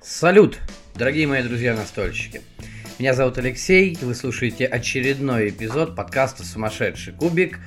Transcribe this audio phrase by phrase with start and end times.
[0.00, 0.58] Салют,
[0.94, 2.42] дорогие мои друзья-настольщики.
[2.98, 7.58] Меня зовут Алексей, вы слушаете очередной эпизод подкаста «Сумасшедший кубик».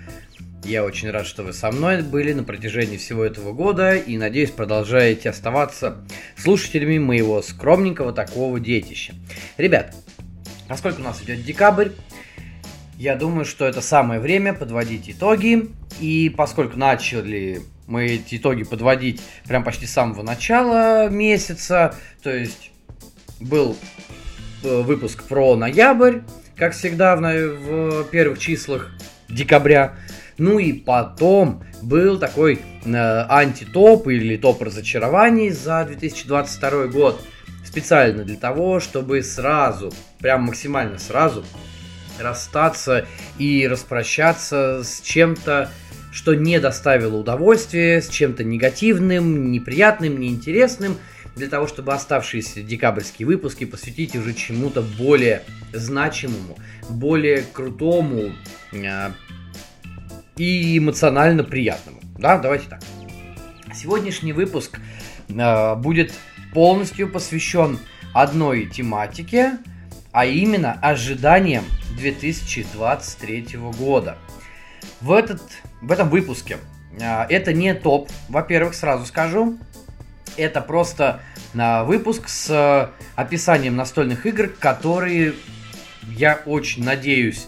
[0.64, 4.52] Я очень рад, что вы со мной были на протяжении всего этого года и, надеюсь,
[4.52, 6.06] продолжаете оставаться
[6.38, 9.14] слушателями моего скромненького такого детища.
[9.58, 9.94] Ребят,
[10.68, 11.90] поскольку у нас идет декабрь,
[12.98, 15.70] я думаю, что это самое время подводить итоги.
[16.00, 22.72] И поскольку начали мы эти итоги подводить прям почти с самого начала месяца, то есть
[23.40, 23.78] был
[24.64, 26.20] э, выпуск про ноябрь,
[26.56, 28.92] как всегда в, в первых числах
[29.30, 29.96] декабря.
[30.38, 37.22] Ну и потом был такой э, антитоп или топ разочарований за 2022 год.
[37.66, 41.44] Специально для того, чтобы сразу, прям максимально сразу
[42.20, 43.06] расстаться
[43.38, 45.70] и распрощаться с чем-то,
[46.16, 50.98] что не доставило удовольствия, с чем-то негативным, неприятным, неинтересным,
[51.36, 56.58] для того, чтобы оставшиеся декабрьские выпуски посвятить уже чему-то более значимому,
[56.90, 58.32] более крутому
[58.72, 59.12] э,
[60.38, 62.00] и эмоционально приятному.
[62.18, 62.80] Да, давайте так.
[63.76, 64.80] Сегодняшний выпуск
[65.28, 66.14] э, будет
[66.54, 67.78] полностью посвящен
[68.14, 69.58] одной тематике,
[70.14, 71.66] а именно ожиданиям
[71.98, 74.18] 2023 года.
[75.02, 75.42] В, этот,
[75.86, 76.58] в этом выпуске
[77.02, 79.58] а, это не топ, во-первых, сразу скажу.
[80.38, 81.22] Это просто
[81.56, 85.36] а, выпуск с а, описанием настольных игр, которые
[86.04, 87.48] я очень надеюсь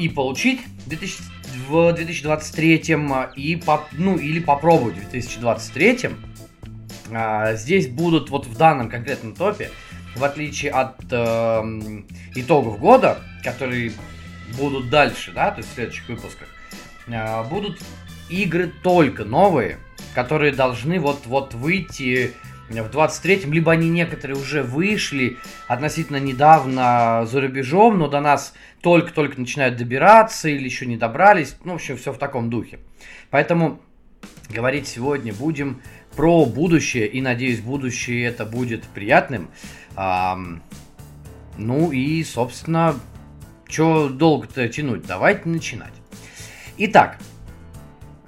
[0.00, 1.22] и получить в, 2000,
[1.68, 2.96] в 2023
[3.36, 6.10] и ну или попробовать в 2023.
[7.12, 9.70] А, здесь будут вот в данном конкретном топе
[10.16, 10.96] в отличие от
[12.34, 13.92] итогов года, которые
[14.58, 16.48] будут дальше, да, то есть в следующих выпусках,
[17.48, 17.80] будут
[18.28, 19.78] игры только новые,
[20.14, 22.32] которые должны вот-вот выйти
[22.68, 29.40] в 23-м, либо они некоторые уже вышли относительно недавно за рубежом, но до нас только-только
[29.40, 31.56] начинают добираться или еще не добрались.
[31.64, 32.78] Ну, в общем, все в таком духе.
[33.30, 33.80] Поэтому
[34.48, 35.82] говорить сегодня будем
[36.16, 39.50] про будущее, и надеюсь, будущее это будет приятным.
[39.96, 40.38] А,
[41.58, 42.94] ну и, собственно,
[43.68, 45.06] что долго-то тянуть?
[45.06, 45.99] Давайте начинать.
[46.82, 47.18] Итак,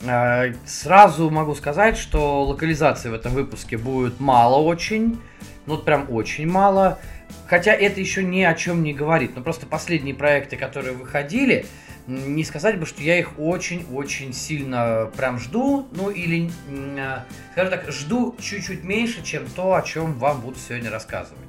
[0.02, 5.18] э, сразу могу сказать, что локализации в этом выпуске будет мало очень.
[5.64, 6.98] Ну, прям очень мало.
[7.46, 9.34] Хотя это еще ни о чем не говорит.
[9.34, 11.64] Но просто последние проекты, которые выходили,
[12.06, 15.88] не сказать бы, что я их очень-очень сильно прям жду.
[15.92, 17.20] Ну, или, э,
[17.52, 21.40] скажем так, жду чуть-чуть меньше, чем то, о чем вам буду сегодня рассказывать.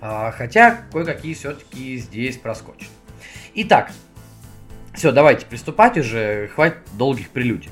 [0.00, 2.90] А, хотя кое-какие все-таки здесь проскочат.
[3.54, 3.90] Итак,
[4.96, 7.70] все, давайте приступать уже, хватит долгих прелюдий.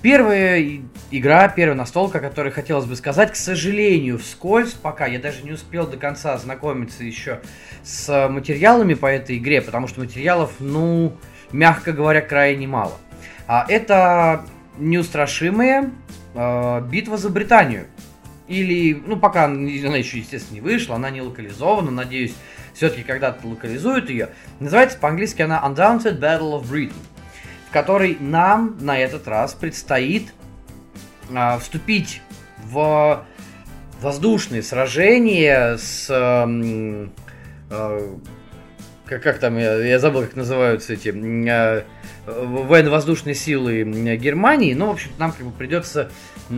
[0.00, 0.80] Первая
[1.10, 5.52] игра, первая настолка, о которой хотелось бы сказать, к сожалению, вскользь, пока я даже не
[5.52, 7.40] успел до конца ознакомиться еще
[7.82, 11.16] с материалами по этой игре, потому что материалов, ну,
[11.52, 12.94] мягко говоря, крайне мало.
[13.48, 14.44] А это
[14.78, 15.90] неустрашимая
[16.34, 17.86] э, битва за Британию.
[18.52, 22.34] Или, ну, пока она еще, естественно, не вышла, она не локализована, надеюсь,
[22.74, 24.28] все-таки когда-то локализуют ее.
[24.60, 26.92] Называется по-английски она Undaunted Battle of Britain,
[27.70, 30.34] в которой нам на этот раз предстоит
[31.34, 32.20] а, вступить
[32.58, 33.24] в
[34.02, 36.08] воздушные сражения с...
[36.10, 36.46] А,
[37.70, 38.18] а,
[39.06, 41.08] как, как там, я, забыл, как называются эти...
[41.48, 41.86] А,
[42.26, 43.82] военно-воздушные силы
[44.16, 44.74] Германии.
[44.74, 46.10] Ну, в общем, нам как бы придется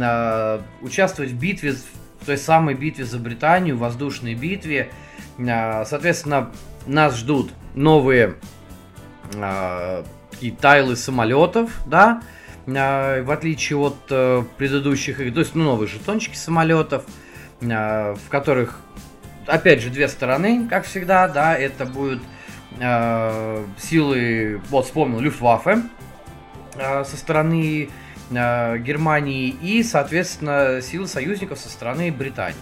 [0.02, 1.74] э, участвовать в битве,
[2.20, 4.90] в той самой битве за Британию, воздушной битве.
[5.38, 6.50] Э, соответственно,
[6.86, 8.34] нас ждут новые
[9.34, 10.04] э,
[10.60, 12.22] тайлы самолетов, да,
[12.66, 17.04] э, в отличие от э, предыдущих, то есть ну, новые жетончики самолетов,
[17.60, 18.80] э, в которых,
[19.46, 22.20] опять же, две стороны, как всегда, да, это будет
[22.78, 25.82] э, силы, вот вспомнил, Люфтваффе
[26.76, 27.88] э, со стороны
[28.30, 32.58] Германии и, соответственно, силы союзников со стороны Британии.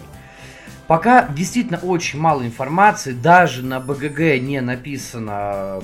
[0.86, 5.80] Пока действительно очень мало информации, даже на БГГ не написано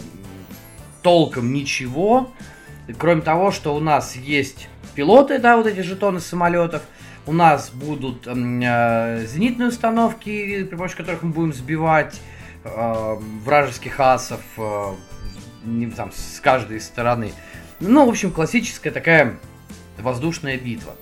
[1.03, 2.31] толком ничего,
[2.99, 6.83] кроме того, что у нас есть пилоты, да, вот эти жетоны самолетов,
[7.27, 12.21] у нас будут э, зенитные установки, при помощи которых мы будем сбивать
[12.65, 14.95] э, вражеских асов э,
[15.97, 17.33] там, с каждой стороны.
[17.81, 19.39] Ну, в общем, классическая такая
[20.03, 20.95] воздушная битва.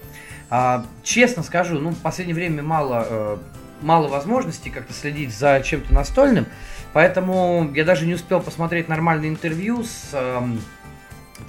[0.48, 3.36] А, честно скажу, ну, в последнее время мало, э,
[3.80, 6.46] мало возможностей как-то следить за чем-то настольным,
[6.92, 10.40] поэтому я даже не успел посмотреть нормальное интервью с э,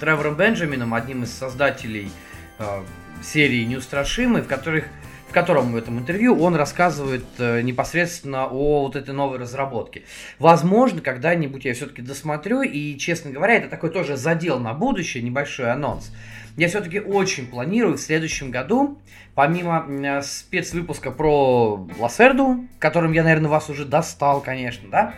[0.00, 2.10] Тревором Бенджамином, одним из создателей
[2.58, 2.82] э,
[3.22, 4.84] серии «Неустрашимый», в которых
[5.28, 10.02] в котором в этом интервью он рассказывает э, непосредственно о вот этой новой разработке.
[10.38, 15.70] Возможно, когда-нибудь я все-таки досмотрю, и, честно говоря, это такой тоже задел на будущее, небольшой
[15.70, 16.12] анонс.
[16.56, 18.98] Я все-таки очень планирую в следующем году,
[19.34, 25.14] помимо э, спецвыпуска про Лассерду, которым я, наверное, вас уже достал, конечно, да,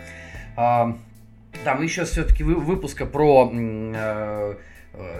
[0.57, 0.93] э,
[1.63, 4.55] там еще все-таки вы, выпуска про Э,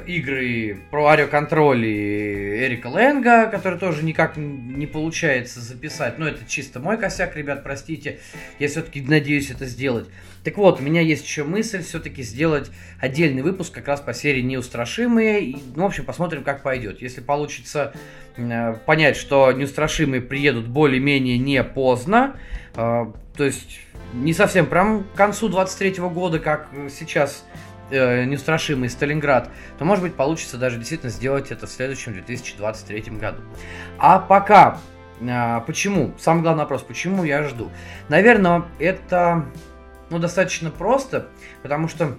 [0.06, 6.20] игры про ариоконтроль и Эрика Лэнга, который тоже никак не получается записать.
[6.20, 8.20] Но это чисто мой косяк, ребят, простите.
[8.60, 10.08] Я все-таки надеюсь это сделать.
[10.44, 14.42] Так вот, у меня есть еще мысль все-таки сделать отдельный выпуск как раз по серии
[14.42, 15.42] «Неустрашимые».
[15.44, 17.02] И, ну, в общем, посмотрим, как пойдет.
[17.02, 17.94] Если получится
[18.38, 22.38] э, понять, что «Неустрашимые» приедут более-менее не поздно,
[22.76, 23.06] э,
[23.38, 23.80] то есть
[24.14, 27.46] не совсем прям к концу 23 года, как сейчас
[27.92, 33.42] э, неустрашимый Сталинград, то, может быть, получится даже действительно сделать это в следующем 2023 году.
[33.98, 34.80] А пока,
[35.20, 36.14] э, почему?
[36.18, 37.70] Самый главный вопрос, почему я жду?
[38.10, 39.46] Наверное, это
[40.10, 41.30] ну, достаточно просто,
[41.62, 42.18] потому что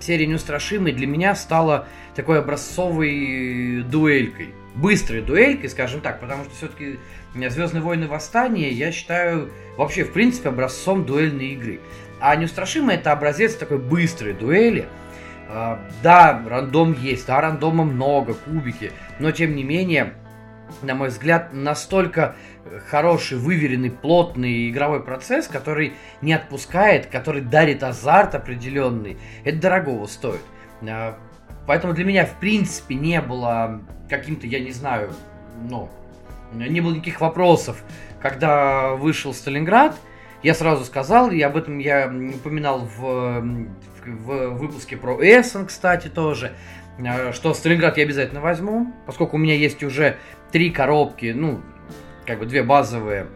[0.00, 4.54] серия Неустрашимый для меня стала такой образцовой дуэлькой.
[4.74, 6.98] Быстрой дуэлькой, скажем так, потому что все-таки
[7.34, 11.80] Звездные войны Восстания я считаю вообще, в принципе, образцом дуэльной игры.
[12.20, 14.86] А неустрашимый это образец такой быстрой дуэли.
[15.48, 20.14] А, да, рандом есть, да, рандома много, кубики, но тем не менее,
[20.82, 22.34] на мой взгляд, настолько
[22.88, 30.40] хороший, выверенный, плотный игровой процесс, который не отпускает, который дарит азарт определенный, это дорогого стоит.
[30.82, 31.16] А,
[31.66, 35.12] поэтому для меня, в принципе, не было каким-то, я не знаю,
[35.68, 35.88] ну,
[36.52, 37.82] не было никаких вопросов,
[38.20, 39.96] когда вышел Сталинград,
[40.42, 43.40] я сразу сказал, и об этом я упоминал в,
[44.04, 46.52] в, выпуске про Эссен, кстати, тоже,
[46.98, 50.16] э, что Сталинград я обязательно возьму, поскольку у меня есть уже
[50.52, 51.60] три коробки, ну,
[52.26, 53.26] как бы две базовые,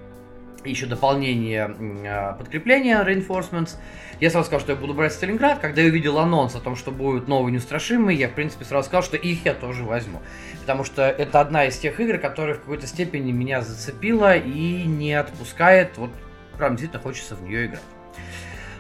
[0.65, 3.77] еще дополнение э, подкрепления Reinforcements.
[4.21, 5.61] Я сразу сказал, что я буду брать Сталинград.
[5.61, 9.03] Когда я увидел анонс о том, что будет новый неустрашимый, я, в принципе, сразу сказал,
[9.03, 10.21] что их я тоже возьму.
[10.61, 15.15] Потому что это одна из тех игр, которая в какой-то степени меня зацепила и не
[15.15, 16.11] отпускает вот
[16.61, 17.83] прям действительно хочется в нее играть.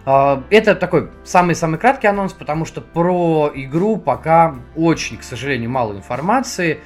[0.05, 5.95] А, это такой самый-самый краткий анонс, потому что про игру пока очень, к сожалению, мало
[5.95, 6.81] информации.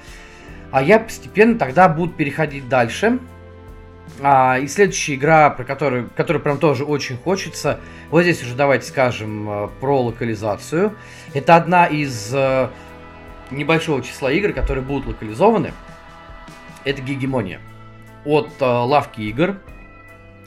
[0.71, 3.19] А я постепенно тогда буду переходить дальше.
[4.23, 7.81] А, и следующая игра, про которую, которую прям тоже очень хочется,
[8.11, 10.95] вот здесь уже давайте скажем э, про локализацию.
[11.33, 12.69] Это одна из э,
[13.51, 15.73] небольшого числа игр, которые будут локализованы.
[16.85, 17.61] Это Гегемония
[18.25, 19.57] от э, лавки игр.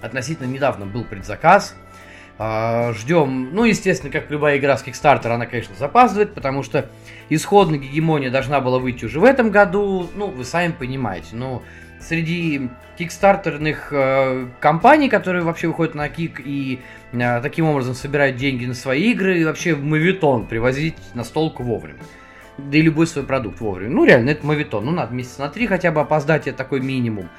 [0.02, 1.76] Относительно недавно был предзаказ.
[2.40, 6.88] А, ждем, ну, естественно, как любая игра с Kickstarter, она, конечно, запаздывает, потому что
[7.30, 10.08] исходная гегемония должна была выйти уже в этом году.
[10.16, 11.64] Ну, вы сами понимаете, ну,
[12.00, 18.66] среди кикстартерных э, компаний, которые вообще выходят на кик и э, таким образом собирают деньги
[18.66, 22.00] на свои игры, и вообще мавитон привозить на столку вовремя.
[22.58, 23.92] Да и любой свой продукт вовремя.
[23.92, 24.86] Ну, реально, это мавитон.
[24.86, 27.30] Ну, надо месяца на три хотя бы опоздать, это такой минимум.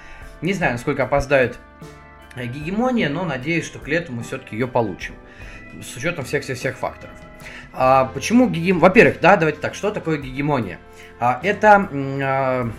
[0.42, 1.58] Не знаю, насколько опоздают
[2.46, 5.14] гегемония, но надеюсь, что к лету мы все-таки ее получим.
[5.82, 7.14] С учетом всех-всех-всех факторов.
[7.72, 8.80] А, почему гегемония?
[8.80, 10.78] Во-первых, да, давайте так, что такое гегемония?
[11.20, 12.70] А, это а,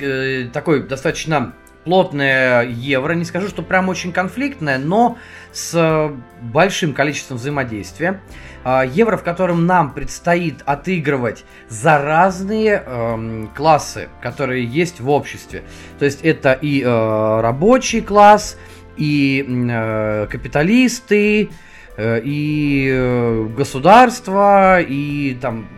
[0.00, 1.54] э, такой достаточно
[1.86, 5.16] плотное евро, не скажу, что прям очень конфликтное, но
[5.52, 6.12] с
[6.42, 8.20] большим количеством взаимодействия.
[8.64, 15.62] А, евро, в котором нам предстоит отыгрывать за разные э, классы, которые есть в обществе.
[16.00, 18.58] То есть это и э, рабочий класс,
[18.96, 21.50] и э, капиталисты,
[21.96, 25.68] э, и э, государство, и там...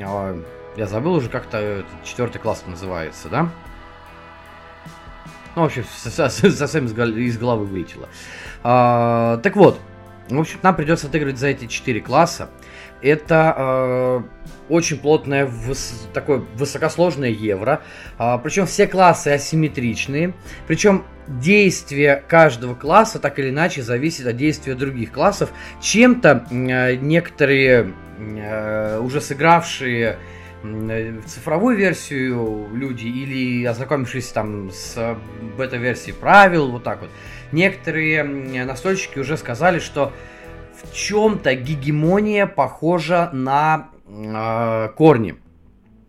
[0.00, 0.42] Э,
[0.74, 3.50] я забыл уже, как-то четвертый класс называется, да?
[5.54, 8.08] Ну, вообще, совсем из головы вылетело.
[8.62, 9.80] А, так вот,
[10.28, 12.48] в общем, нам придется отыгрывать за эти четыре класса.
[13.02, 14.22] Это э,
[14.68, 17.82] очень плотное, выс- такое высокосложное евро.
[18.18, 20.34] Э, причем все классы асимметричные.
[20.68, 25.50] Причем действие каждого класса так или иначе зависит от действия других классов.
[25.80, 30.18] Чем-то э, некоторые э, уже сыгравшие
[31.26, 35.16] цифровую версию люди или ознакомившись там с
[35.58, 37.10] бета-версией правил, вот так вот.
[37.50, 38.22] Некоторые
[38.64, 40.12] настольщики уже сказали, что
[40.82, 45.36] в чем-то гегемония похожа на э, корни.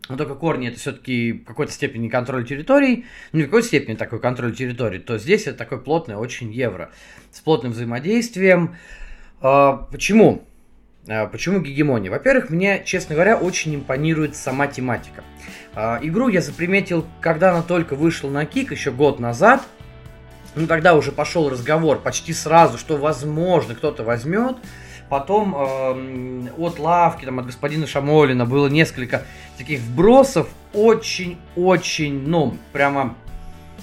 [0.08, 3.94] Но только корни это все-таки в какой-то степени контроль территорий, ну не в какой-то степени
[3.94, 6.90] такой контроль территорий, то здесь это такой плотный очень евро
[7.30, 8.76] с плотным взаимодействием.
[9.40, 10.44] Э, почему?
[11.06, 12.10] А, почему гегемония?
[12.10, 15.22] Во-первых, мне, честно говоря, очень импонирует сама тематика.
[15.74, 19.62] А, игру я заприметил, когда она только вышла на Кик, еще год назад.
[20.54, 24.56] Ну, тогда уже пошел разговор почти сразу, что, возможно, кто-то возьмет.
[25.10, 29.24] Потом э, от лавки, там, от господина Шамолина было несколько
[29.58, 33.14] таких вбросов, очень-очень, ну, прямо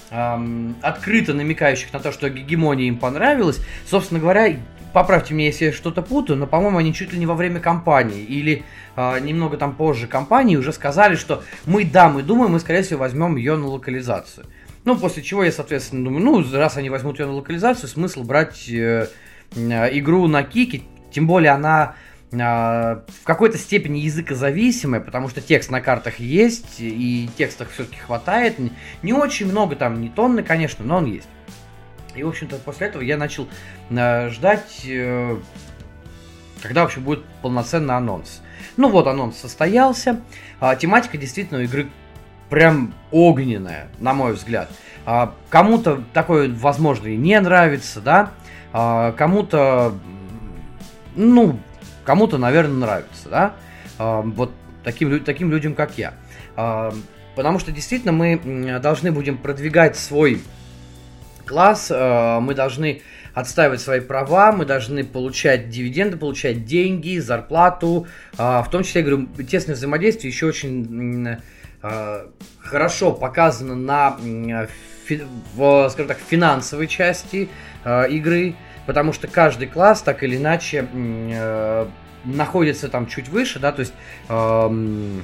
[0.10, 3.60] эм, открыто намекающих на то, что гегемония им понравилась.
[3.86, 4.56] Собственно говоря,
[4.94, 8.24] поправьте меня, если я что-то путаю, но, по-моему, они чуть ли не во время кампании
[8.24, 8.64] или
[8.96, 13.00] э, немного там позже кампании уже сказали, что мы, да, мы думаем, мы, скорее всего,
[13.00, 14.46] возьмем ее на локализацию.
[14.84, 18.68] Ну, после чего я, соответственно, думаю, ну, раз они возьмут ее на локализацию, смысл брать
[18.70, 19.08] э,
[19.56, 20.82] э, игру на кике,
[21.12, 21.94] тем более она
[22.32, 28.56] э, в какой-то степени языкозависимая, потому что текст на картах есть, и текстах все-таки хватает.
[29.04, 31.28] Не очень много там, не тонны, конечно, но он есть.
[32.16, 33.48] И, в общем-то, после этого я начал
[33.90, 35.38] э, ждать, э,
[36.62, 38.42] когда вообще будет полноценный анонс.
[38.78, 40.22] Ну вот, анонс состоялся.
[40.60, 41.90] А, тематика действительно игры
[42.50, 44.70] прям огненная, на мой взгляд.
[45.06, 48.32] А, кому-то такое, возможно, и не нравится, да.
[48.74, 49.94] А, кому-то,
[51.16, 51.60] ну,
[52.04, 53.54] кому-то, наверное, нравится, да.
[53.98, 54.52] А, вот
[54.84, 56.14] таким, таким людям, как я.
[56.56, 56.94] А,
[57.36, 60.42] потому что действительно мы должны будем продвигать свой
[61.52, 63.02] класс, э, мы должны
[63.34, 68.08] отстаивать свои права, мы должны получать дивиденды, получать деньги, зарплату.
[68.38, 71.28] Э, в том числе, я говорю, тесное взаимодействие еще очень
[71.84, 72.28] э,
[72.60, 74.18] хорошо показано на,
[75.56, 77.50] в, скажем так, финансовой части
[77.86, 78.56] игры,
[78.86, 80.88] потому что каждый класс так или иначе
[82.24, 83.94] находится там чуть выше, да, то есть
[84.28, 85.24] там,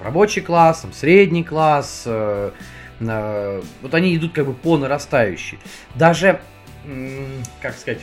[0.00, 2.06] рабочий класс, там, средний класс,
[3.00, 5.58] вот они идут как бы по нарастающей.
[5.94, 6.40] Даже,
[7.60, 8.00] как сказать,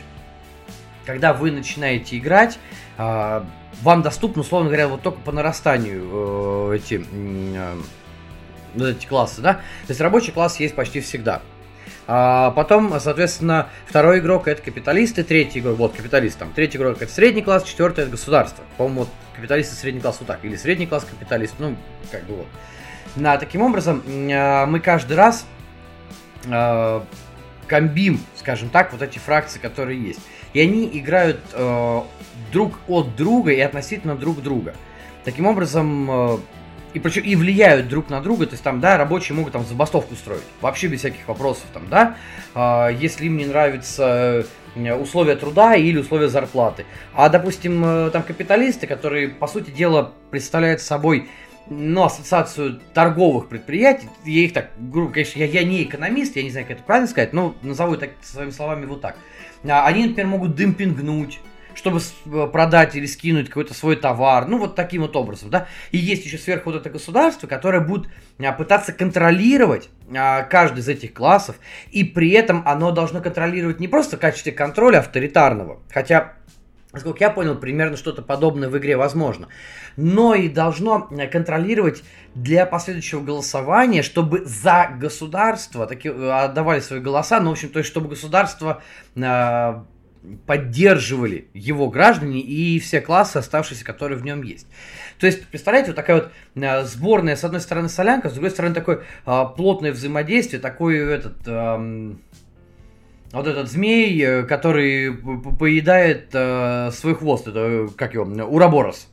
[1.06, 2.58] когда вы начинаете играть,
[2.98, 3.46] а,
[3.82, 7.74] вам доступны, условно говоря, вот только по нарастанию э, эти, э,
[8.74, 9.54] вот эти классы, да?
[9.54, 11.42] То есть рабочий класс есть почти всегда.
[12.08, 17.12] А потом, соответственно, второй игрок это капиталисты, третий игрок, вот капиталист там, третий игрок это
[17.12, 18.64] средний класс, четвертый это государство.
[18.76, 21.76] По-моему, вот капиталисты средний класс вот так, или средний класс капиталист, ну,
[22.10, 22.46] как бы вот.
[23.16, 25.46] На, таким образом, э, мы каждый раз
[26.44, 27.00] э,
[27.66, 30.20] комбим, скажем так, вот эти фракции, которые есть.
[30.52, 32.00] И они играют э,
[32.52, 34.74] друг от друга и относительно друг друга.
[35.24, 36.40] Таким образом,
[36.94, 40.14] и причем и влияют друг на друга, то есть там, да, рабочие могут там забастовку
[40.14, 44.46] строить, вообще без всяких вопросов, там, да, если им не нравятся
[45.00, 46.84] условия труда или условия зарплаты.
[47.14, 51.28] А, допустим, э, там капиталисты, которые, по сути дела, представляют собой
[51.68, 56.50] ну, ассоциацию торговых предприятий, я их так, грубо, конечно, я, я не экономист, я не
[56.50, 59.16] знаю, как это правильно сказать, но назову так своими словами вот так.
[59.64, 61.40] А, они, например, могут демпингнуть,
[61.74, 65.66] чтобы э, продать или скинуть какой-то свой товар, ну, вот таким вот образом, да.
[65.90, 68.08] И есть еще сверху вот это государство, которое будет
[68.38, 71.56] а, пытаться контролировать а, каждый из этих классов,
[71.90, 76.34] и при этом оно должно контролировать не просто в качестве контроля авторитарного, хотя
[76.96, 79.48] Насколько я понял, примерно что-то подобное в игре возможно.
[79.98, 82.02] Но и должно э, контролировать
[82.34, 87.80] для последующего голосования, чтобы за государство таки, э, отдавали свои голоса, ну, в общем, то
[87.80, 88.82] есть, чтобы государство
[89.14, 89.74] э,
[90.46, 94.66] поддерживали его граждане и все классы, оставшиеся, которые в нем есть.
[95.18, 98.74] То есть, представляете, вот такая вот э, сборная, с одной стороны, солянка, с другой стороны,
[98.74, 101.36] такое э, плотное взаимодействие, такой этот...
[101.46, 102.14] Э,
[103.36, 105.12] вот этот змей, э, который
[105.58, 109.08] поедает э, свой хвост, это как его, уроборос.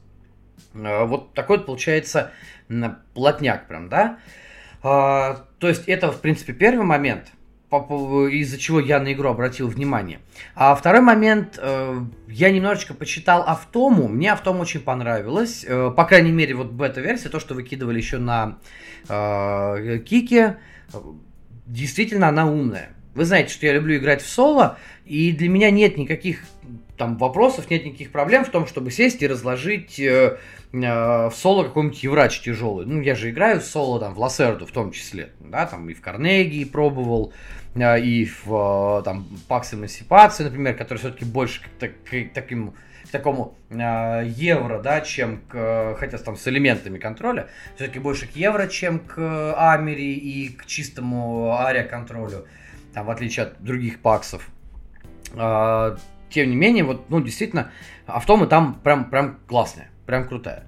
[0.74, 2.32] Э, вот такой вот получается
[3.14, 4.20] плотняк прям, да?
[4.84, 7.32] Э, то есть это, в принципе, первый момент,
[7.72, 10.20] из-за чего я на игру обратил внимание.
[10.56, 16.32] А второй момент, э, я немножечко почитал Автому, мне Автом очень понравилось, э, по крайней
[16.32, 18.60] мере, вот бета-версия, то, что выкидывали еще на
[19.10, 20.58] э, Кике,
[21.66, 22.93] действительно она умная.
[23.16, 26.40] Вы знаете, что я люблю играть в соло, и для меня нет никаких
[26.98, 30.38] там вопросов, нет никаких проблем в том, чтобы сесть и разложить э,
[30.72, 32.86] э, в соло какой-нибудь еврач тяжелый.
[32.86, 35.94] Ну, я же играю в соло там в Лассерду в том числе, да, там и
[35.94, 37.34] в Карнеги пробовал,
[37.76, 42.74] э, и в э, там Пакс Эмансипации, например, который все-таки больше к, так, к таким
[43.06, 48.36] к такому э, евро, да, чем к, хотя там с элементами контроля, все-таки больше к
[48.36, 52.46] евро, чем к Амери и к чистому ария контролю
[53.02, 54.50] в отличие от других паксов.
[55.36, 55.98] А,
[56.30, 57.72] тем не менее, вот, ну, действительно,
[58.06, 60.66] автомы там прям, прям классные, прям крутая.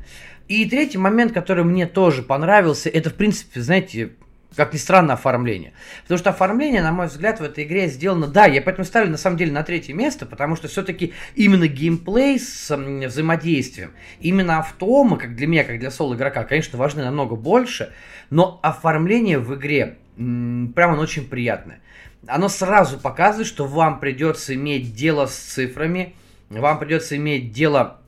[0.48, 4.14] И третий момент, который мне тоже понравился, это, в принципе, знаете,
[4.56, 5.74] как ни странно, оформление.
[6.04, 8.28] Потому что оформление, на мой взгляд, в этой игре сделано...
[8.28, 12.40] Да, я поэтому ставлю, на самом деле, на третье место, потому что все-таки именно геймплей
[12.40, 17.92] с взаимодействием, именно автомы, как для меня, как для соло-игрока, конечно, важны намного больше,
[18.30, 21.82] но оформление в игре прямо оно очень приятное.
[22.28, 26.16] Оно сразу показывает, что вам придется иметь дело с цифрами,
[26.50, 28.02] вам придется иметь дело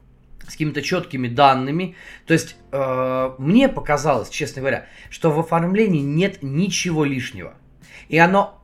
[0.48, 1.96] с какими-то четкими данными.
[2.26, 7.54] То есть э, мне показалось, честно говоря, что в оформлении нет ничего лишнего.
[8.08, 8.58] И оно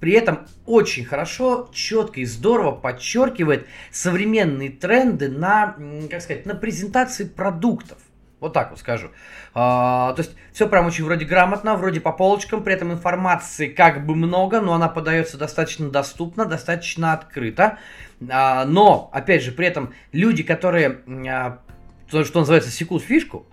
[0.00, 5.76] при этом очень хорошо, четко и здорово подчеркивает современные тренды на,
[6.10, 7.98] как сказать, на презентации продуктов.
[8.38, 9.08] Вот так вот скажу.
[9.54, 14.04] А, то есть все прям очень вроде грамотно, вроде по полочкам, при этом информации как
[14.04, 17.78] бы много, но она подается достаточно доступно, достаточно открыто.
[18.28, 21.60] А, но, опять же, при этом люди, которые, а,
[22.10, 23.46] то, что называется, секут фишку,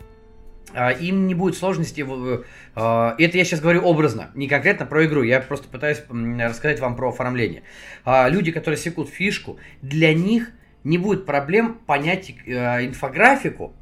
[0.73, 2.01] а, им не будет сложности.
[2.01, 5.23] Это я сейчас говорю образно, не конкретно про игру.
[5.23, 7.63] Я просто пытаюсь рассказать вам про оформление.
[8.05, 10.51] Люди, которые секут фишку, для них
[10.83, 13.73] не будет проблем понять инфографику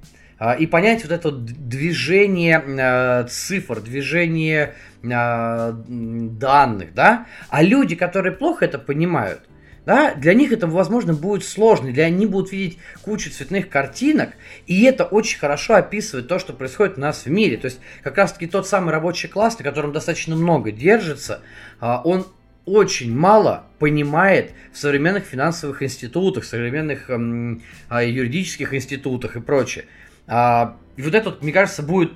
[0.60, 7.27] и понять вот это движение цифр, движение данных, да.
[7.50, 9.41] А люди, которые плохо это понимают,
[9.86, 14.31] да, для них это, возможно, будет сложно, для они будут видеть кучу цветных картинок,
[14.67, 17.57] и это очень хорошо описывает то, что происходит у нас в мире.
[17.57, 21.41] То есть, как раз-таки тот самый рабочий класс, на котором достаточно много держится,
[21.79, 22.27] а, он
[22.65, 27.10] очень мало понимает в современных финансовых институтах, современных
[27.89, 29.86] а, юридических институтах и прочее.
[30.28, 32.13] А, и вот это, мне кажется, будет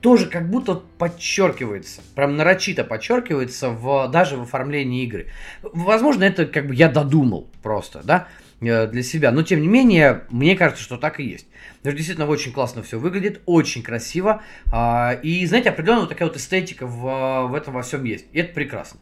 [0.00, 5.26] тоже как будто подчеркивается, прям нарочито подчеркивается в, даже в оформлении игры.
[5.62, 8.28] Возможно, это как бы я додумал просто, да,
[8.60, 9.32] э, для себя.
[9.32, 11.48] Но тем не менее, мне кажется, что так и есть.
[11.82, 14.42] Действительно очень классно все выглядит, очень красиво.
[14.70, 18.26] А, и, знаете, определенно вот такая вот эстетика в, в этом во всем есть.
[18.32, 19.00] И это прекрасно.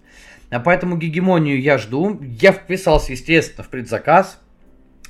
[0.51, 2.19] А поэтому гегемонию я жду.
[2.23, 4.41] Я вписался, естественно, в предзаказ,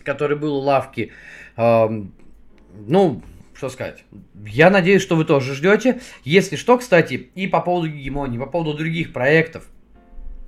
[0.03, 1.13] который был у лавки.
[1.57, 3.23] Ну,
[3.65, 4.05] что сказать.
[4.47, 6.01] Я надеюсь, что вы тоже ждете.
[6.25, 9.65] Если что, кстати, и по поводу гегемонии, по поводу других проектов,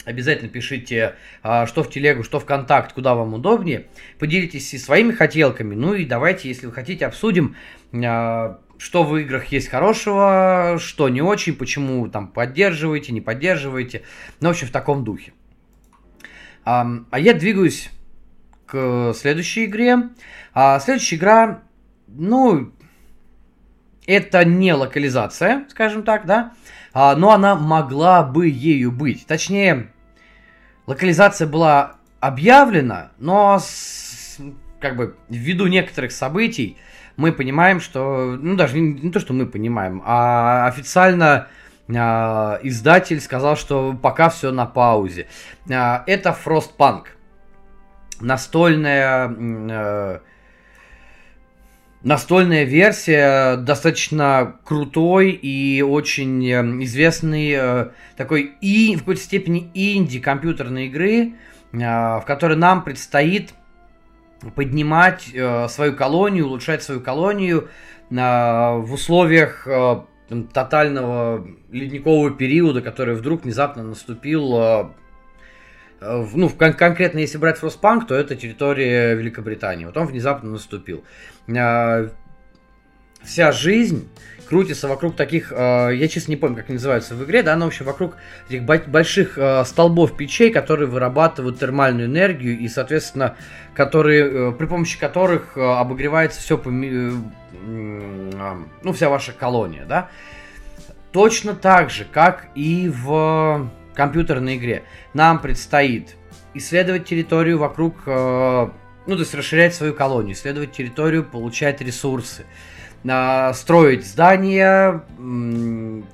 [0.04, 3.88] Обязательно пишите, а, что в телегу, что в контакт, куда вам удобнее.
[4.20, 5.74] Поделитесь и своими хотелками.
[5.74, 7.56] Ну и давайте, если вы хотите, обсудим,
[7.92, 14.02] а, что в играх есть хорошего, что не очень, почему там поддерживаете, не поддерживаете.
[14.38, 15.32] Ну, в общем, в таком духе.
[16.64, 16.86] А
[17.18, 17.90] я двигаюсь
[18.64, 20.10] к следующей игре.
[20.54, 21.62] Следующая игра,
[22.06, 22.72] ну,
[24.06, 26.52] это не локализация, скажем так, да,
[26.92, 29.26] а, но она могла бы ею быть.
[29.26, 29.88] Точнее,
[30.86, 34.38] локализация была объявлена, но с,
[34.80, 36.78] как бы ввиду некоторых событий
[37.16, 41.48] мы понимаем, что, ну даже не, не то, что мы понимаем, а официально
[41.94, 45.28] а, издатель сказал, что пока все на паузе.
[45.70, 47.04] А, это Frostpunk.
[48.20, 50.20] Настольная а,
[52.06, 60.20] настольная версия достаточно крутой и очень э, известный э, такой и в какой-то степени инди
[60.20, 61.34] компьютерной игры,
[61.72, 63.54] э, в которой нам предстоит
[64.54, 65.34] поднимать
[65.68, 67.70] свою колонию, улучшать свою колонию
[68.10, 69.66] в условиях
[70.52, 74.92] тотального ледникового периода, который вдруг внезапно наступил
[76.00, 79.86] ну, кон- конкретно если брать Frostpunk, то это территория Великобритании.
[79.86, 81.04] Вот он внезапно наступил.
[81.56, 82.10] А,
[83.22, 84.08] вся жизнь
[84.48, 87.64] крутится вокруг таких, а, я честно не помню, как они называются в игре, да, но
[87.64, 88.16] в общем вокруг
[88.48, 93.36] этих больших столбов печей, которые вырабатывают термальную энергию и, соответственно,
[93.74, 96.60] которые, э, при помощи которых обогревается все,
[97.62, 100.10] ну, вся ваша колония, да.
[101.12, 104.84] Точно так же, как и в компьютерной игре.
[105.14, 106.16] Нам предстоит
[106.54, 107.94] исследовать территорию вокруг
[109.06, 112.44] ну, то есть расширять свою колонию, исследовать территорию, получать ресурсы,
[113.54, 115.04] строить здания,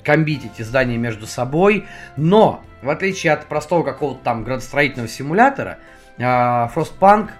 [0.04, 1.86] комбить эти здания между собой.
[2.16, 5.78] Но, в отличие от простого какого-то там градостроительного симулятора,
[6.18, 7.30] а, Frostpunk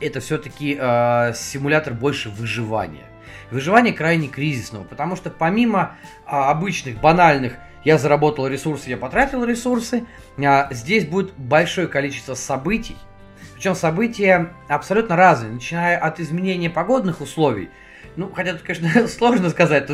[0.00, 3.04] это все-таки а, симулятор больше выживания.
[3.50, 7.54] Выживание крайне кризисного, потому что помимо а, обычных банальных
[7.88, 10.04] я заработал ресурсы, я потратил ресурсы,
[10.70, 12.96] здесь будет большое количество событий,
[13.54, 17.70] причем события абсолютно разные, начиная от изменения погодных условий.
[18.16, 19.88] Ну, хотя тут, конечно, сложно сказать.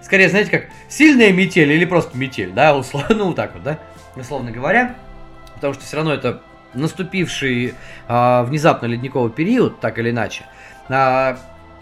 [0.00, 3.80] Скорее, знаете, как сильная метель или просто метель, да, условно, ну, так вот, да,
[4.14, 4.94] условно говоря.
[5.56, 6.40] Потому что все равно это
[6.72, 7.74] наступивший
[8.06, 10.44] э, внезапно ледниковый период, так или иначе.
[10.88, 11.34] А,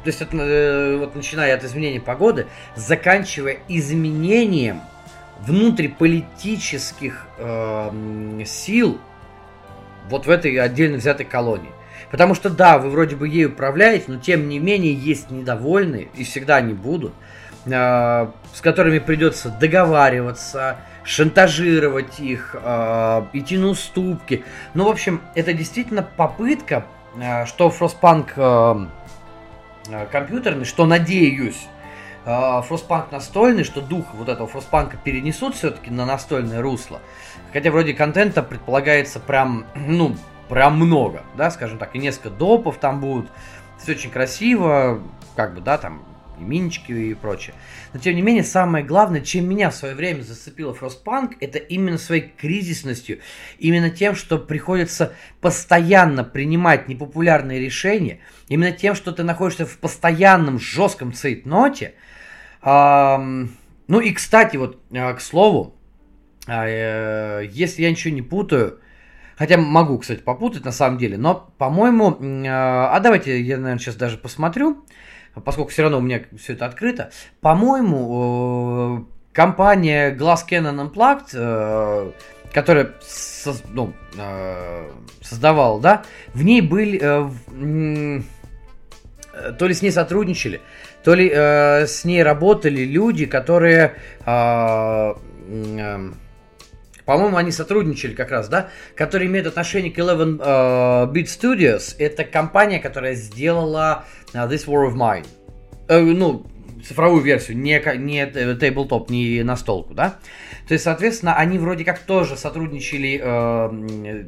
[0.02, 4.80] то есть, это, э, вот начиная от изменения погоды, заканчивая изменением
[5.46, 8.98] внутриполитических э, сил
[10.08, 11.70] вот в этой отдельно взятой колонии.
[12.10, 16.24] Потому что да, вы вроде бы ей управляете, но тем не менее есть недовольные, и
[16.24, 17.12] всегда они будут,
[17.64, 24.44] э, с которыми придется договариваться, шантажировать их, э, идти на уступки.
[24.74, 26.84] Ну, в общем, это действительно попытка,
[27.16, 28.86] э, что Frostpunk э,
[29.90, 31.66] э, компьютерный, что надеюсь,
[32.24, 37.00] Frostpunk настольный, что дух вот этого Frostpunk перенесут все-таки на настольное русло.
[37.52, 40.16] Хотя вроде контента предполагается прям, ну,
[40.48, 43.30] прям много, да, скажем так, и несколько допов там будут.
[43.78, 45.02] Все очень красиво,
[45.34, 46.04] как бы, да, там
[46.38, 47.54] и минички и прочее.
[47.92, 51.98] Но тем не менее, самое главное, чем меня в свое время зацепило Frostpunk, это именно
[51.98, 53.20] своей кризисностью,
[53.58, 60.58] именно тем, что приходится постоянно принимать непопулярные решения, именно тем, что ты находишься в постоянном
[60.58, 61.94] жестком цейтноте.
[62.64, 65.74] Ну и, кстати, вот, а, к слову,
[66.46, 68.78] а, э, если я ничего не путаю,
[69.34, 71.16] Хотя могу, кстати, попутать на самом деле.
[71.16, 72.16] Но, по-моему...
[72.46, 74.84] А давайте я, наверное, сейчас даже посмотрю
[75.40, 82.12] поскольку все равно у меня все это открыто, по-моему, компания Glass Cannon Unplugged, э,
[82.52, 84.90] которая соз, ну, э,
[85.22, 86.02] создавала, да,
[86.34, 88.22] в ней были, э,
[89.58, 90.60] то ли с ней сотрудничали,
[91.04, 93.96] то ли с ней работали люди, которые
[97.04, 101.96] по-моему, они сотрудничали как раз, да, которые имеют отношение к Eleven uh, Bit Studios.
[101.98, 105.26] Это компания, которая сделала uh, This War of Mine.
[105.88, 106.46] Uh, ну,
[106.86, 110.18] цифровую версию, не, не тейблтоп, не настолку, да.
[110.68, 114.24] То есть, соответственно, они вроде как тоже сотрудничали, э,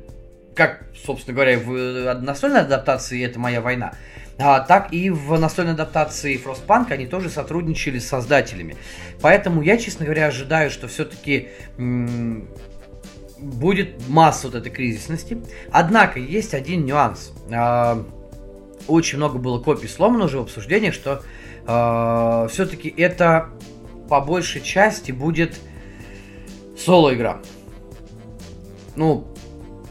[0.55, 3.95] как, собственно говоря, в настольной адаптации «Это моя война»,
[4.38, 8.77] а, так и в настольной адаптации Frostpunk они тоже сотрудничали с создателями.
[9.20, 11.49] Поэтому я, честно говоря, ожидаю, что все-таки
[13.38, 15.38] будет масса вот этой кризисности.
[15.70, 17.33] Однако есть один нюанс.
[17.53, 18.05] А,
[18.88, 21.23] очень много было копий сломано уже в обсуждениях, что
[21.66, 23.51] а, все-таки это
[24.09, 25.59] по большей части будет
[26.77, 27.40] соло-игра.
[28.97, 29.27] Ну,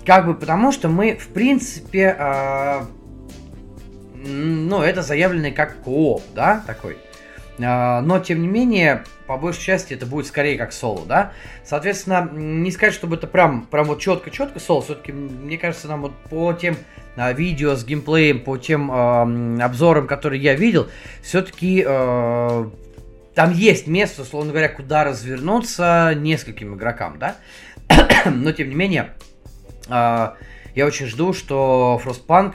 [0.06, 2.82] как бы потому, что мы, в принципе, э,
[4.24, 6.98] ну, это заявленный как кооп, да, такой.
[7.58, 11.34] Э, но, тем не менее, по большей части это будет скорее как соло, да.
[11.64, 16.14] Соответственно, не сказать, чтобы это прям, прям вот четко-четко соло, все-таки, мне кажется, нам вот
[16.30, 16.78] по тем
[17.16, 20.90] э, видео с геймплеем, по тем э, обзорам, которые я видел,
[21.22, 22.70] все-таки э,
[23.36, 27.36] там есть место, условно говоря, куда развернуться нескольким игрокам, да.
[28.26, 29.14] Но, тем не менее,
[29.90, 30.30] э,
[30.76, 32.54] я очень жду, что Frostpunk,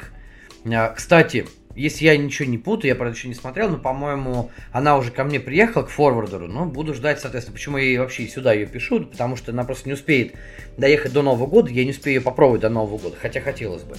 [0.65, 1.47] э, кстати,
[1.79, 5.23] если я ничего не путаю, я, правда, еще не смотрел, но, по-моему, она уже ко
[5.23, 6.49] мне приехала, к форвардеру.
[6.49, 9.89] Ну, буду ждать, соответственно, почему я ей вообще сюда ее пишу, потому что она просто
[9.89, 10.35] не успеет
[10.77, 13.97] доехать до Нового года, я не успею ее попробовать до Нового года, хотя хотелось бы.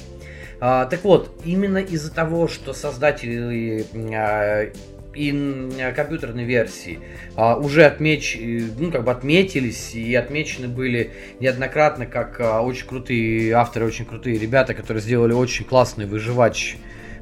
[0.59, 4.69] А, так вот, именно из-за того, что создатели а,
[5.15, 6.99] и компьютерной версии
[7.35, 8.37] а, уже отмеч,
[8.77, 14.37] ну, как бы отметились и отмечены были неоднократно как а, очень крутые авторы, очень крутые
[14.37, 16.77] ребята, которые сделали очень классный выживач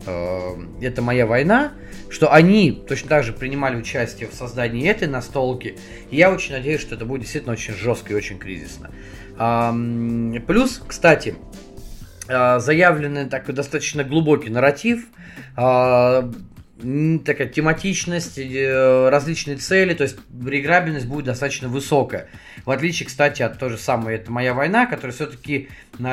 [0.08, 1.74] Э, это моя война,
[2.10, 5.78] что они точно так же принимали участие в создании этой настолки.
[6.10, 8.89] И я очень надеюсь, что это будет действительно очень жестко и очень кризисно.
[10.48, 11.36] Плюс, кстати,
[12.28, 15.06] э, заявленный такой достаточно глубокий нарратив,
[15.58, 16.32] э,
[17.26, 22.30] такая тематичность, различные цели, то есть реиграбельность будет достаточно высокая.
[22.65, 25.70] В отличие, кстати, от той же самой «Это моя война», которая все-таки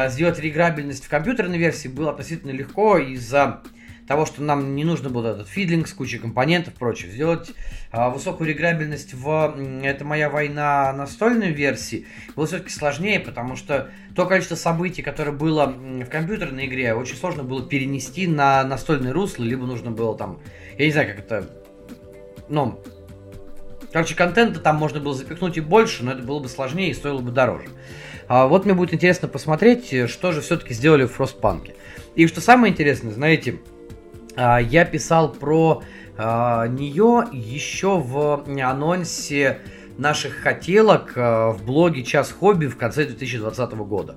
[0.09, 3.61] сделать реиграбельность в компьютерной версии было относительно легко из-за
[4.07, 7.11] того, что нам не нужно было этот фидлинг с кучей компонентов и прочее.
[7.11, 7.53] Сделать
[7.91, 14.27] а, высокую реграбельность в «Это моя война» настольной версии было все-таки сложнее, потому что то
[14.27, 19.65] количество событий, которое было в компьютерной игре, очень сложно было перенести на настольный русло, либо
[19.67, 20.41] нужно было там,
[20.79, 21.51] я не знаю, как это,
[22.49, 22.81] ну,
[23.93, 27.21] короче, контента там можно было запихнуть и больше, но это было бы сложнее и стоило
[27.21, 27.69] бы дороже.
[28.27, 31.75] А вот мне будет интересно посмотреть, что же все-таки сделали в Frostpunk.
[32.15, 33.61] И что самое интересное, знаете,
[34.37, 35.83] я писал про
[36.17, 39.59] а, нее еще в анонсе
[39.99, 44.17] наших хотелок а, в блоге «Час хобби» в конце 2020 года.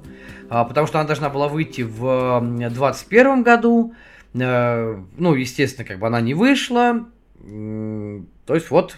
[0.50, 3.94] Потому что она должна была выйти в 2021 году.
[4.34, 7.06] Ну, естественно, как бы она не вышла.
[7.42, 8.98] То есть вот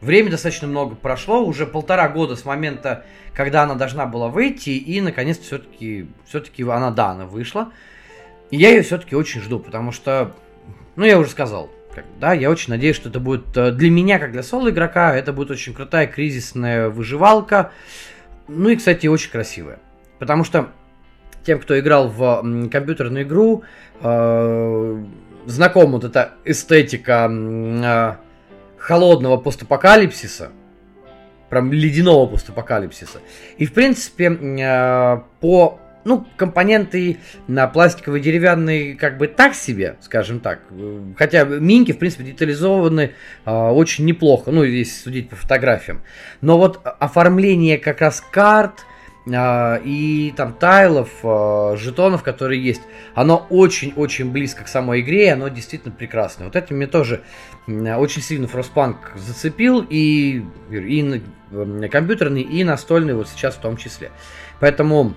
[0.00, 5.00] Время достаточно много прошло, уже полтора года с момента, когда она должна была выйти, и
[5.00, 7.72] наконец-то все-таки, все-таки она, да, она вышла.
[8.50, 10.32] И я ее все-таки очень жду, потому что,
[10.94, 11.70] ну, я уже сказал,
[12.20, 15.50] да, я очень надеюсь, что это будет э, для меня, как для соло-игрока, это будет
[15.50, 17.72] очень крутая кризисная выживалка.
[18.48, 19.78] Ну и, кстати, очень красивая.
[20.18, 20.68] Потому что
[21.44, 23.64] тем, кто играл в компьютерную игру,
[24.00, 25.04] э,
[25.46, 28.12] знакома вот эта эстетика э,
[28.78, 30.50] холодного постапокалипсиса,
[31.48, 33.20] прям ледяного постапокалипсиса.
[33.56, 40.60] И, в принципе, по ну, компоненты на пластиковые, деревянные, как бы так себе, скажем так.
[41.16, 43.12] Хотя минки, в принципе, детализованы
[43.44, 46.02] э, очень неплохо, ну, если судить по фотографиям.
[46.40, 48.86] Но вот оформление как раз карт
[49.26, 52.82] э, и там тайлов, э, жетонов, которые есть,
[53.16, 56.46] оно очень-очень близко к самой игре, и оно действительно прекрасное.
[56.46, 57.22] Вот это мне тоже
[57.66, 61.22] очень сильно Frostpunk зацепил, и, и
[61.90, 64.12] компьютерный, и настольный вот сейчас в том числе.
[64.60, 65.16] Поэтому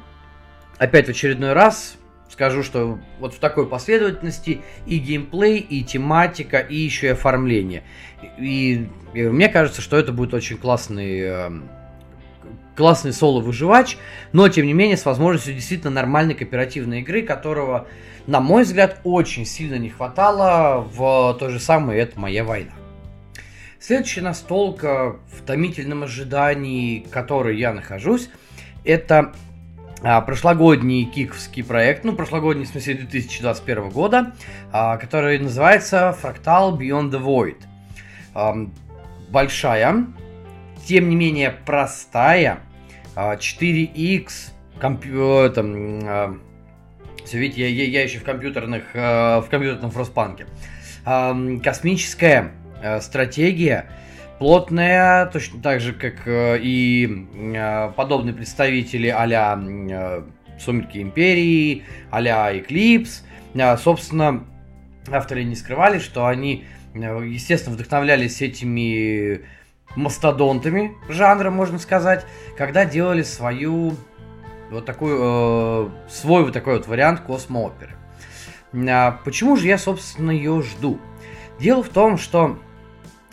[0.80, 1.98] опять в очередной раз
[2.30, 7.84] скажу, что вот в такой последовательности и геймплей, и тематика, и еще и оформление.
[8.38, 11.52] И, и мне кажется, что это будет очень классный, э,
[12.78, 13.98] классный соло-выживач,
[14.32, 17.88] но тем не менее с возможностью действительно нормальной кооперативной игры, которого,
[18.26, 22.72] на мой взгляд, очень сильно не хватало в той же самой «Это моя война».
[23.82, 28.30] Следующая настолка в томительном ожидании, которой я нахожусь,
[28.86, 29.34] это
[30.02, 34.34] а, прошлогодний киковский проект, ну, прошлогодний, в смысле, 2021 года,
[34.72, 38.72] а, который называется Fractal Beyond the Void.
[39.30, 40.08] Большая,
[40.86, 42.62] тем не менее простая,
[43.16, 45.52] 4X, компью...
[45.54, 46.40] там,
[47.26, 50.48] все, видите, я, я, я еще в компьютерных, в компьютерном фростпанке.
[51.64, 52.54] Космическая
[53.02, 53.92] стратегия,
[54.40, 60.24] плотная, точно так же, как э, и э, подобные представители а-ля э,
[60.58, 63.24] Сумерки Империи, а-ля Эклипс.
[63.84, 64.46] Собственно,
[65.10, 69.42] авторы не скрывали, что они, естественно, вдохновлялись этими
[69.96, 72.26] мастодонтами жанра, можно сказать,
[72.58, 73.96] когда делали свою
[74.70, 77.96] вот такую, свой вот такой вот вариант космооперы.
[79.26, 81.00] Почему же я, собственно, ее жду?
[81.60, 82.69] Дело в том, что Э,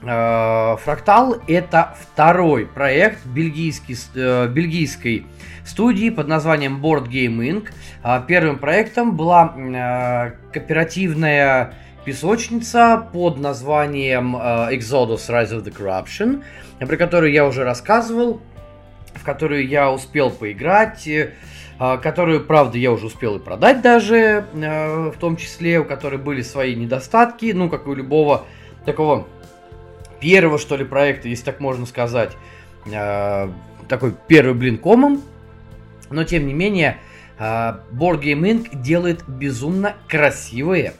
[0.00, 5.24] Фрактал это второй проект бельгийский, э, бельгийской
[5.64, 7.68] студии под названием Board Game Inc.
[8.02, 11.72] А первым проектом была э, кооперативная
[12.04, 16.44] песочница под названием Exodus Rise of the Corruption,
[16.78, 18.42] про которую я уже рассказывал,
[19.14, 21.08] в которую я успел поиграть,
[21.78, 26.76] которую, правда, я уже успел и продать даже, в том числе, у которой были свои
[26.76, 28.44] недостатки, ну, как у любого
[28.84, 29.26] такого
[30.26, 32.32] первого, что ли, проекта, если так можно сказать.
[32.92, 33.48] Э,
[33.88, 35.22] такой первый блин комом.
[36.10, 36.98] Но, тем не менее,
[37.38, 37.42] э,
[37.92, 38.82] Board Game Inc.
[38.82, 40.94] делает безумно красивые,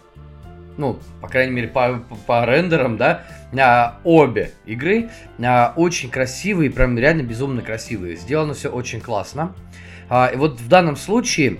[0.76, 6.70] ну, по крайней мере, по, по, по рендерам, да, э, обе игры э, очень красивые,
[6.70, 8.14] прям реально безумно красивые.
[8.14, 9.54] Сделано все очень классно.
[10.08, 11.58] И вот в данном случае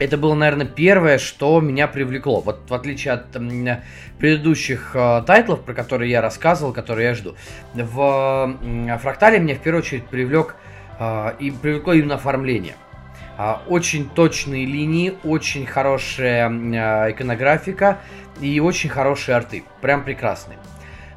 [0.00, 2.40] это было, наверное, первое, что меня привлекло.
[2.40, 3.50] Вот в отличие от там,
[4.18, 7.36] предыдущих э, тайтлов, про которые я рассказывал, которые я жду,
[7.74, 10.56] в э, Фрактале меня в первую очередь привлек
[10.98, 12.76] э, и привлекло именно оформление.
[13.38, 17.98] Э, очень точные линии, очень хорошая э, иконографика
[18.40, 19.64] и очень хорошие арты.
[19.82, 20.58] Прям прекрасные.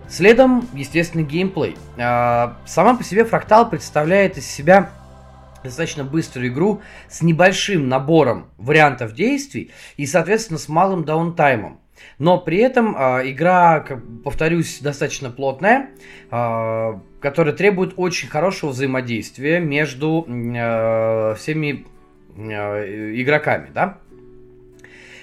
[0.10, 1.78] Следом, естественно, геймплей.
[1.96, 4.90] Э, сама по себе Фрактал представляет из себя
[5.64, 11.80] достаточно быструю игру с небольшим набором вариантов действий и, соответственно, с малым даунтаймом.
[12.20, 15.90] Но при этом э, игра, как, повторюсь, достаточно плотная,
[16.32, 21.86] э, которая требует очень хорошего взаимодействия между э, всеми
[22.36, 24.00] э, игроками, да.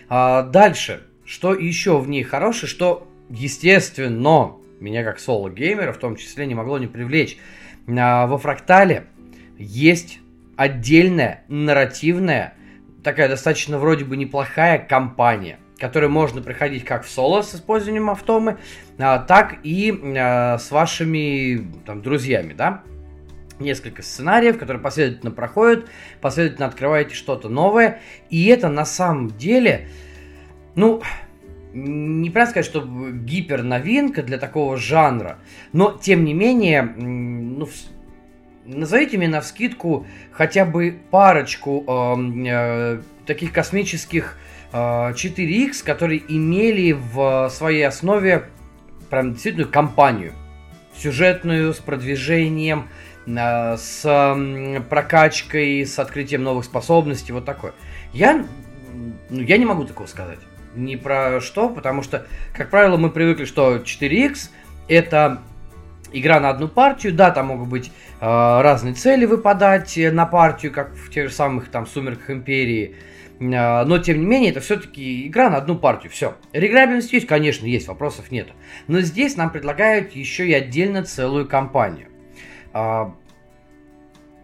[0.08, 6.46] А, дальше, что еще в ней хорошее, что, естественно, меня как соло-геймера в том числе
[6.46, 7.38] не могло не привлечь.
[7.86, 9.06] А, во фрактале
[9.56, 10.18] есть
[10.60, 12.52] отдельная, нарративная,
[13.02, 18.58] такая достаточно вроде бы неплохая компания, которой можно проходить как в соло с использованием автомы,
[18.98, 22.82] а, так и а, с вашими там, друзьями, да?
[23.58, 25.88] Несколько сценариев, которые последовательно проходят,
[26.20, 29.88] последовательно открываете что-то новое, и это на самом деле,
[30.74, 31.00] ну,
[31.72, 35.38] не правильно сказать, что гипер новинка для такого жанра,
[35.72, 37.66] но тем не менее, ну,
[38.64, 44.36] Назовите мне на вскидку хотя бы парочку э, э, таких космических
[44.72, 48.44] э, 4X, которые имели в своей основе
[49.08, 50.32] прям действительно компанию.
[50.96, 52.88] Сюжетную, с продвижением,
[53.26, 57.72] э, с э, прокачкой, с открытием новых способностей, вот такое.
[58.12, 58.44] Я,
[59.30, 60.38] ну, я не могу такого сказать.
[60.74, 64.50] ни про что, потому что, как правило, мы привыкли, что 4X
[64.86, 65.40] это
[66.12, 70.94] игра на одну партию, да, там могут быть э, разные цели выпадать на партию, как
[70.94, 72.96] в тех же самых там Сумерках Империи,
[73.38, 73.44] э,
[73.84, 76.36] но тем не менее это все-таки игра на одну партию, все.
[76.52, 78.52] Реграбельность есть, конечно, есть, вопросов нету.
[78.86, 82.08] Но здесь нам предлагают еще и отдельно целую кампанию.
[82.72, 83.10] Э,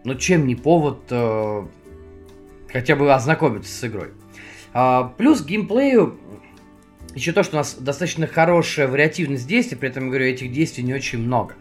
[0.03, 1.65] но чем не повод э,
[2.71, 4.09] хотя бы ознакомиться с игрой.
[4.73, 6.19] Э, плюс геймплею
[7.17, 10.93] еще то, что у нас достаточно хорошая вариативность действий, при этом, говорю, этих действий не
[10.93, 11.55] очень много.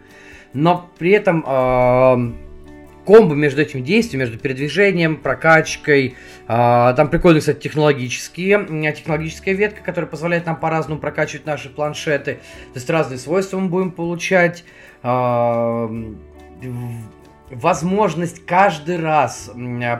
[0.52, 2.32] Но при этом э,
[3.06, 6.16] комбо между этим действием, между передвижением, прокачкой,
[6.46, 12.34] э, там прикольно, кстати, технологические, технологическая ветка, которая позволяет нам по-разному прокачивать наши планшеты.
[12.34, 14.64] То есть разные свойства мы будем получать.
[15.02, 15.88] Э,
[17.50, 19.50] возможность каждый раз,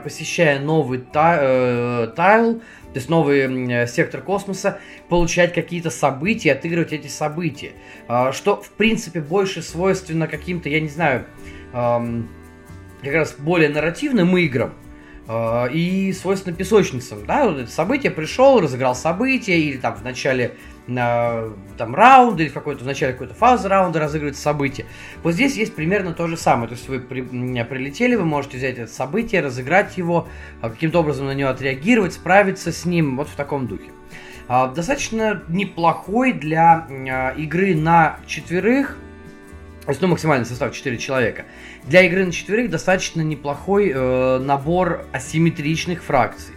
[0.03, 2.61] посещая новый та, э, тайл,
[2.97, 7.73] то есть новый сектор космоса, получать какие-то события, отыгрывать эти события.
[8.07, 11.27] А, что, в принципе, больше свойственно каким-то, я не знаю,
[11.71, 14.73] как раз более нарративным играм,
[15.27, 20.55] а, и свойственно песочницам, да, вот событие пришел, разыграл событие, или там в начале
[20.87, 21.43] на,
[21.77, 24.87] там раунда, или в, какой-то, в начале какой-то фазы раунда разыгрывается событие.
[25.23, 28.77] Вот здесь есть примерно то же самое, то есть вы при, прилетели, вы можете взять
[28.77, 30.27] это событие, разыграть его,
[30.61, 33.91] а, каким-то образом на него отреагировать, справиться с ним, вот в таком духе.
[34.47, 36.87] А, достаточно неплохой для
[37.37, 38.97] игры на четверых,
[39.85, 41.45] то есть, ну, максимальный состав 4 человека.
[41.85, 46.55] Для игры на четверых достаточно неплохой э, набор асимметричных фракций.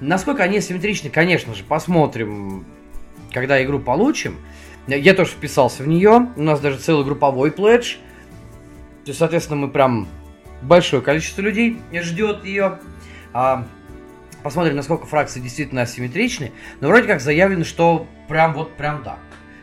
[0.00, 2.64] Насколько они асимметричны, конечно же, посмотрим,
[3.34, 4.38] когда игру получим.
[4.86, 6.28] Я тоже вписался в нее.
[6.36, 7.96] У нас даже целый групповой пледж.
[9.04, 10.08] То есть, соответственно, мы прям
[10.62, 12.78] большое количество людей ждет ее.
[13.32, 13.66] А,
[14.42, 16.52] посмотрим, насколько фракции действительно асимметричны.
[16.80, 19.18] Но вроде как заявлено, что прям вот прям да.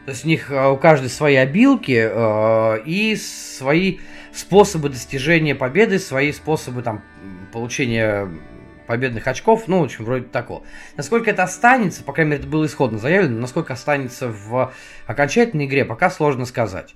[0.06, 4.00] То есть у них э, у каждой свои обилки э, и свои
[4.34, 7.04] способы достижения победы, свои способы там
[7.54, 8.28] получения
[8.92, 10.64] победных очков, ну, в общем, вроде такого.
[10.98, 14.74] Насколько это останется, по крайней мере, это было исходно заявлено, насколько останется в
[15.08, 16.94] окончательной игре, пока сложно сказать.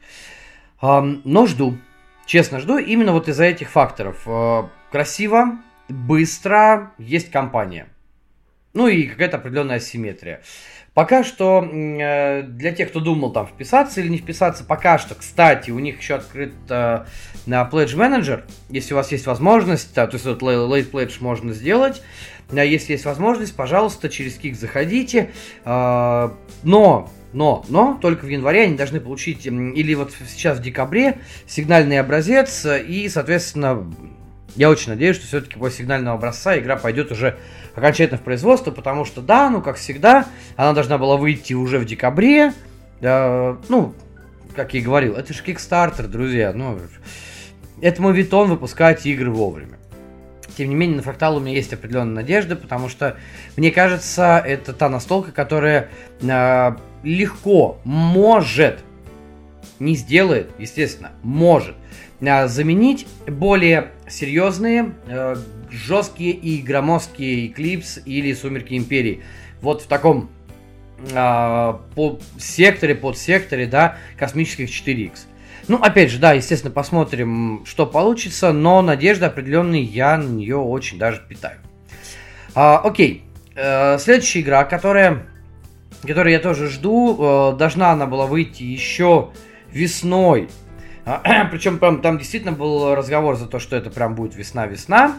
[0.82, 1.78] Но жду,
[2.26, 4.24] честно жду, именно вот из-за этих факторов.
[4.26, 7.88] Э, красиво, быстро, есть компания.
[8.74, 10.42] Ну и какая-то определенная асимметрия.
[10.94, 15.72] Пока что э, для тех, кто думал там вписаться или не вписаться, пока что, кстати,
[15.72, 17.06] у них еще открыт э,
[17.46, 22.02] на Pledge Manager, если у вас есть возможность, то есть вот Late Pledge можно сделать,
[22.52, 25.32] если есть возможность, пожалуйста, через Кик заходите,
[25.64, 26.30] э,
[26.64, 32.00] но но, но только в январе они должны получить, или вот сейчас в декабре, сигнальный
[32.00, 33.92] образец, и, соответственно,
[34.56, 37.38] я очень надеюсь, что все-таки по сигнального образца игра пойдет уже
[37.76, 41.86] окончательно в производство, потому что, да, ну, как всегда, она должна была выйти уже в
[41.86, 42.54] декабре.
[43.02, 43.94] Ну,
[44.56, 46.54] как я и говорил, это же Kickstarter, друзья.
[46.54, 46.80] Ну,
[47.82, 49.78] это мовитон выпускать игры вовремя.
[50.58, 53.18] Тем не менее, на фрактал у меня есть определенная надежда, потому что,
[53.58, 55.90] мне кажется, это та настолка, которая
[56.22, 58.80] э, легко может,
[59.80, 61.76] не сделает, естественно, может
[62.22, 65.36] э, заменить более серьезные э,
[65.70, 69.24] жесткие и громоздкие Эклипс или Сумерки Империи.
[69.62, 70.30] Вот в таком
[71.12, 75.26] э, по секторе, под секторе, да, космических 4X.
[75.68, 81.00] Ну, опять же, да, естественно, посмотрим, что получится, но надежды определенные я на нее очень
[81.00, 81.58] даже питаю.
[82.54, 83.24] А, окей,
[83.56, 85.26] э, следующая игра, которая,
[86.04, 87.18] которую я тоже жду,
[87.54, 89.32] э, должна она была выйти еще
[89.72, 90.50] весной.
[91.04, 95.16] А, причем прям, там действительно был разговор за то, что это прям будет весна-весна.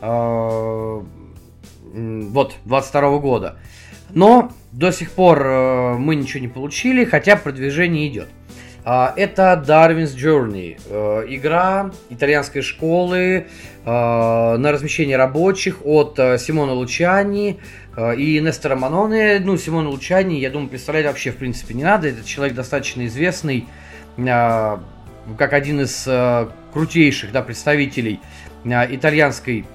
[0.00, 1.02] Э,
[1.94, 3.56] вот, 22 года.
[4.10, 8.28] Но до сих пор э, мы ничего не получили, хотя продвижение идет.
[8.84, 10.78] А, это Darwin's Journey.
[10.88, 13.46] Э, игра итальянской школы
[13.86, 17.60] на размещение рабочих от Симона Лучани
[18.16, 19.40] и Нестора Маноне.
[19.40, 22.08] Ну, Симона Лучани, я думаю, представлять вообще в принципе не надо.
[22.08, 23.66] Этот человек достаточно известный,
[24.16, 26.08] как один из
[26.72, 28.20] крутейших да, представителей
[28.64, 29.66] итальянской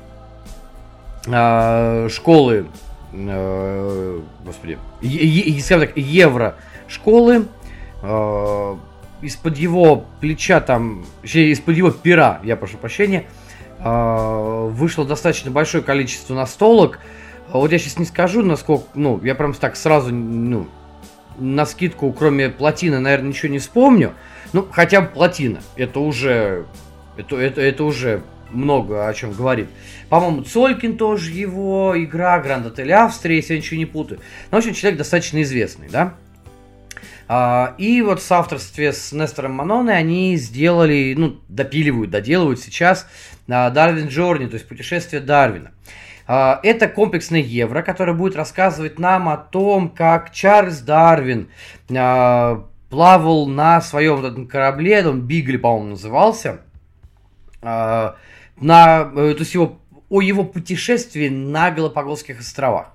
[1.28, 2.66] э, школы,
[3.14, 4.78] э, господи,
[5.62, 6.56] скажем так, евро
[6.88, 7.46] школы,
[8.02, 8.76] э,
[9.22, 13.26] из-под его плеча там, из-под его пера, я прошу прощения,
[13.80, 17.00] э, вышло достаточно большое количество настолок.
[17.52, 20.68] Вот я сейчас не скажу, насколько, ну, я прям так сразу, ну,
[21.38, 24.14] на скидку, кроме плотины, наверное, ничего не вспомню.
[24.54, 25.62] Ну, хотя бы плотина.
[25.76, 26.66] Это уже,
[27.18, 28.22] это, это, это уже
[28.52, 29.68] много о чем говорит.
[30.10, 34.20] По-моему, Цолькин тоже его игра, Гранд Отель Австрия, если я ничего не путаю.
[34.52, 36.16] Ну, в общем, человек достаточно известный, да.
[37.32, 43.08] А, и вот в соавторстве с Нестором Маноной они сделали, ну, допиливают, доделывают сейчас
[43.46, 45.72] Дарвин Джорни, то есть путешествие Дарвина.
[46.26, 51.50] А, это комплексный евро, который будет рассказывать нам о том, как Чарльз Дарвин
[51.96, 56.62] а, плавал на своем корабле, он Бигли, по-моему, назывался,
[57.62, 58.16] на,
[59.16, 62.94] э, то есть его, о его путешествии на Галапагосских островах.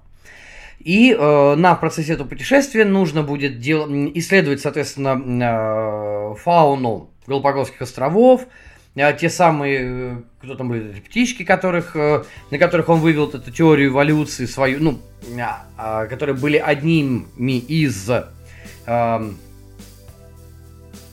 [0.85, 3.87] И э, нам процессе этого путешествия нужно будет дел...
[4.15, 8.47] исследовать, соответственно, э, фауну Галапагосских островов,
[8.95, 13.51] э, те самые, э, кто там были, птички, которых, э, на которых он вывел эту
[13.51, 15.41] теорию эволюции свою, ну, э,
[15.79, 19.33] э, которые были одними из э,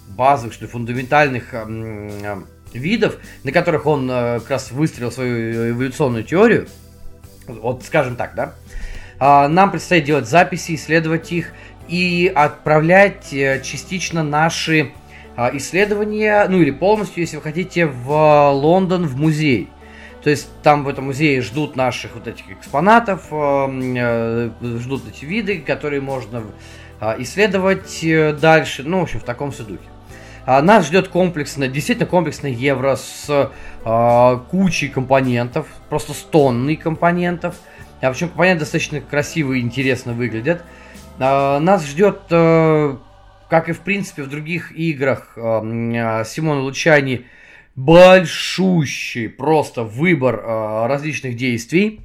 [0.09, 1.65] базовых, что ли, фундаментальных э,
[2.23, 3.15] э, видов,
[3.45, 6.67] на которых он э, как раз выстроил свою эволюционную теорию.
[7.47, 8.43] Вот, скажем так, да.
[8.43, 8.55] А,
[9.21, 11.53] нам предстоит делать записи, исследовать их
[11.91, 14.93] и отправлять э, частично наши
[15.35, 19.69] а, исследования, ну или полностью, если вы хотите, в Лондон, в музей.
[20.23, 23.67] То есть там в этом музее ждут наших вот этих экспонатов, э,
[23.97, 24.49] э,
[24.79, 26.43] ждут эти виды, которые можно
[27.01, 28.05] а, исследовать
[28.39, 29.83] дальше, ну, в общем, в таком же духе.
[30.45, 33.51] Нас ждет комплексный, действительно комплексный евро с
[34.49, 37.55] кучей компонентов, просто с тонной компонентов–
[38.01, 40.63] а причем компоненты достаточно красиво и интересно выглядят.
[41.19, 42.97] А, нас ждет, э,
[43.49, 47.25] как и в принципе в других играх э, а, Симона Лучани,
[47.75, 52.01] большущий просто выбор э, различных действий.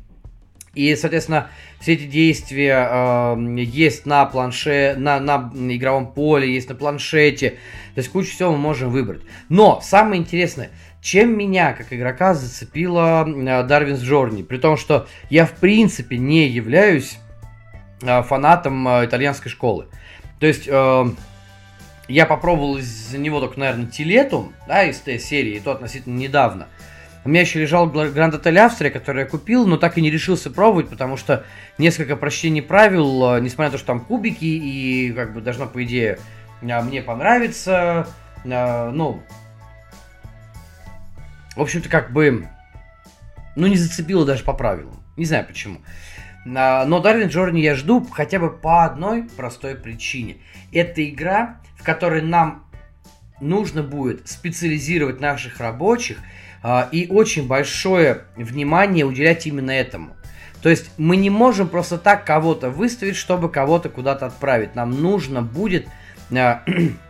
[0.75, 1.49] И, соответственно,
[1.81, 7.51] все эти действия э, есть на планше, на, на игровом поле, есть на планшете.
[7.95, 9.23] То есть кучу всего мы можем выбрать.
[9.49, 10.71] Но самое интересное–
[11.07, 13.25] чем меня, как игрока, зацепила
[13.63, 14.43] Дарвинс Джорни.
[14.43, 17.19] При том, что я в принципе не являюсь
[18.03, 19.87] э, фанатом э, итальянской школы.
[20.41, 21.05] То есть э,
[22.09, 26.67] я попробовал из него только, наверное, Тилетум, да, из той серии, и то относительно недавно.
[27.25, 30.51] У меня еще лежал Гранд Отель Австрия, который я купил, но так и не решился
[30.51, 31.45] пробовать, потому что
[31.79, 36.19] несколько прочтений правил, несмотря на то, что там кубики, и как бы должно, по идее,
[36.61, 38.07] мне понравиться,
[38.45, 39.23] ну,
[41.57, 42.47] в общем-то, как бы,
[43.57, 45.03] ну, не зацепило даже по правилам.
[45.17, 45.81] Не знаю почему.
[46.45, 50.37] Но Дарвин Джорни я жду хотя бы по одной простой причине.
[50.73, 52.65] Это игра, в которой нам
[53.41, 56.19] нужно будет специализировать наших рабочих
[56.63, 60.15] а, и очень большое внимание уделять именно этому.
[60.63, 64.75] То есть мы не можем просто так кого-то выставить, чтобы кого-то куда-то отправить.
[64.75, 65.87] Нам нужно будет
[66.33, 66.63] а,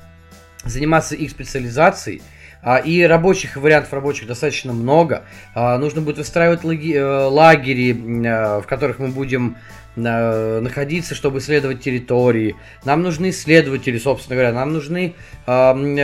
[0.65, 2.36] заниматься их специализацией, а,
[2.85, 5.23] и рабочих вариантов рабочих достаточно много.
[5.55, 9.57] А, нужно будет выстраивать э, лагери, э, в которых мы будем
[9.95, 12.57] э, находиться, чтобы исследовать территории.
[12.85, 14.53] Нам нужны исследователи, собственно говоря.
[14.53, 15.15] Нам нужны
[15.47, 15.95] там,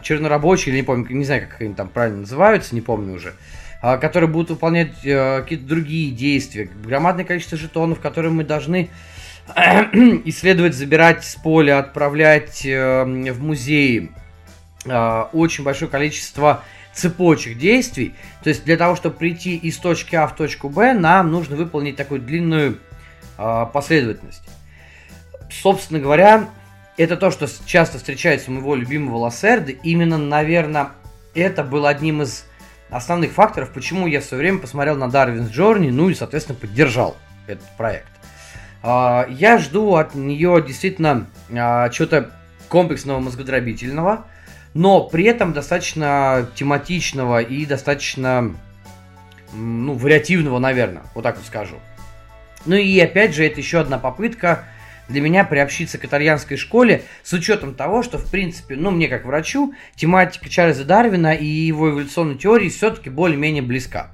[0.00, 3.34] чернорабочие, или не помню, не знаю, как они там правильно называются, не помню уже
[3.82, 6.70] а, которые будут выполнять какие-то другие действия.
[6.84, 8.90] Громадное количество жетонов, которые мы должны
[10.24, 14.12] исследовать, забирать с поля, отправлять в музеи.
[14.86, 16.62] А, очень большое количество
[16.92, 18.14] цепочек действий.
[18.42, 21.96] То есть для того, чтобы прийти из точки А в точку Б, нам нужно выполнить
[21.96, 22.78] такую длинную
[23.36, 24.44] э, последовательность.
[25.50, 26.48] Собственно говоря,
[26.96, 29.72] это то, что часто встречается у моего любимого Лассерда.
[29.72, 30.90] Именно, наверное,
[31.34, 32.44] это был одним из
[32.90, 37.16] основных факторов, почему я все время посмотрел на Darwin's Journey, ну и, соответственно, поддержал
[37.48, 38.08] этот проект.
[38.84, 42.30] Э, я жду от нее действительно э, чего-то
[42.68, 44.26] комплексного мозгодробительного,
[44.74, 48.54] но при этом достаточно тематичного и достаточно,
[49.52, 51.76] ну, вариативного, наверное, вот так вот скажу.
[52.66, 54.64] Ну и опять же, это еще одна попытка
[55.08, 59.24] для меня приобщиться к итальянской школе с учетом того, что, в принципе, ну, мне как
[59.24, 64.10] врачу, тематика Чарльза Дарвина и его эволюционной теории все-таки более-менее близка.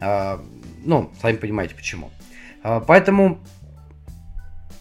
[0.00, 0.44] А,
[0.84, 2.10] ну, сами понимаете почему.
[2.62, 3.40] А, поэтому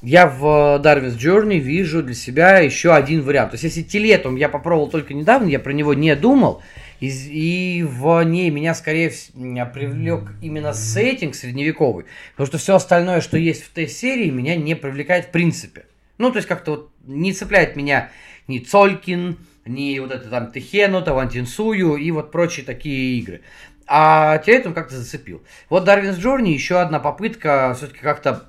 [0.05, 0.43] я в
[0.83, 3.51] Darwin's Journey вижу для себя еще один вариант.
[3.51, 6.61] То есть, если Телетум я попробовал только недавно, я про него не думал,
[6.99, 13.19] и, и в ней меня скорее всего привлек именно сеттинг средневековый, потому что все остальное,
[13.19, 15.85] что есть в той серии, меня не привлекает в принципе.
[16.19, 18.11] Ну, то есть, как-то вот не цепляет меня
[18.47, 23.41] ни Цолькин, ни вот это там Техену, Тавантинсую и вот прочие такие игры.
[23.87, 25.41] А Телетум как-то зацепил.
[25.69, 28.45] Вот Darwin's Journey еще одна попытка все-таки как-то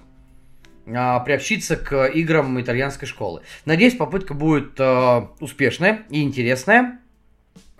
[0.86, 3.42] приобщиться к играм итальянской школы.
[3.64, 7.00] Надеюсь, попытка будет э, успешная и интересная.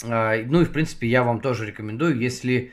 [0.04, 2.72] А, ну и, в принципе, я вам тоже рекомендую, если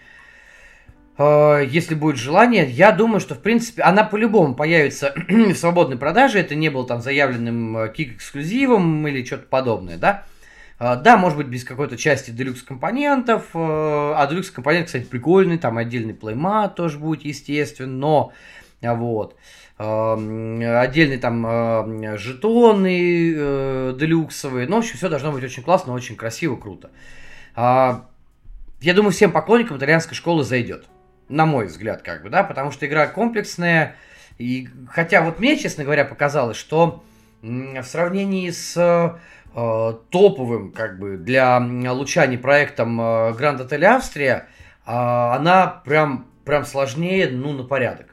[1.18, 6.40] а, если будет желание, я думаю, что, в принципе, она по-любому появится в свободной продаже.
[6.40, 10.26] Это не был там заявленным э, кик-эксклюзивом или что-то подобное, да.
[10.80, 13.50] А, да, может быть, без какой-то части делюкс компонентов.
[13.54, 15.60] Э, а делюкс компонент, кстати, прикольный.
[15.60, 17.94] Там отдельный плеймат тоже будет, естественно.
[17.94, 18.34] Но,
[18.82, 19.38] вот.
[19.78, 24.68] Отдельные там жетоны э, делюксовые.
[24.68, 26.92] Ну, в общем, все должно быть очень классно, очень красиво, круто.
[27.56, 30.86] Я думаю, всем поклонникам итальянской школы зайдет
[31.30, 33.96] на мой взгляд, как бы, да, потому что игра комплексная,
[34.38, 37.04] и хотя вот мне, честно говоря, показалось, что
[37.42, 41.60] в сравнении с э, топовым, как бы, для
[41.92, 44.48] Лучани проектом э, Grand Hotel Австрия,
[44.86, 48.13] э, она прям, прям сложнее, ну, на порядок.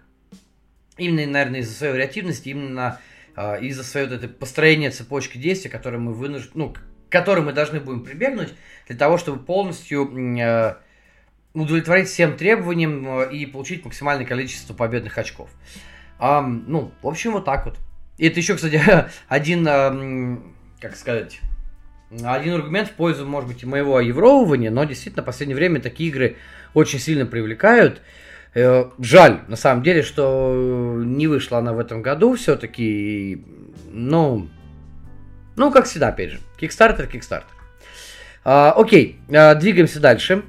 [1.01, 3.01] Именно, наверное, из-за своей вариативности, именно
[3.35, 7.81] э, из-за своего вот, построения цепочки действий, которые мы вынуждены, ну, к которой мы должны
[7.81, 8.53] будем прибегнуть
[8.87, 10.75] для того, чтобы полностью э,
[11.55, 15.49] удовлетворить всем требованиям э, и получить максимальное количество победных очков.
[16.19, 17.79] А, ну, в общем, вот так вот.
[18.19, 18.79] И это еще, кстати,
[19.29, 19.65] один,
[20.81, 21.41] как сказать,
[22.23, 26.11] один аргумент в пользу, может быть, и моего евровывания, но действительно в последнее время такие
[26.11, 26.37] игры
[26.75, 28.03] очень сильно привлекают.
[28.55, 33.45] Жаль, на самом деле, что не вышла она в этом году все-таки.
[33.93, 34.49] Ну,
[35.57, 36.41] ну, как всегда, опять же.
[36.59, 37.55] Кикстартер, Кикстартер.
[38.45, 40.43] А, окей, а, двигаемся дальше.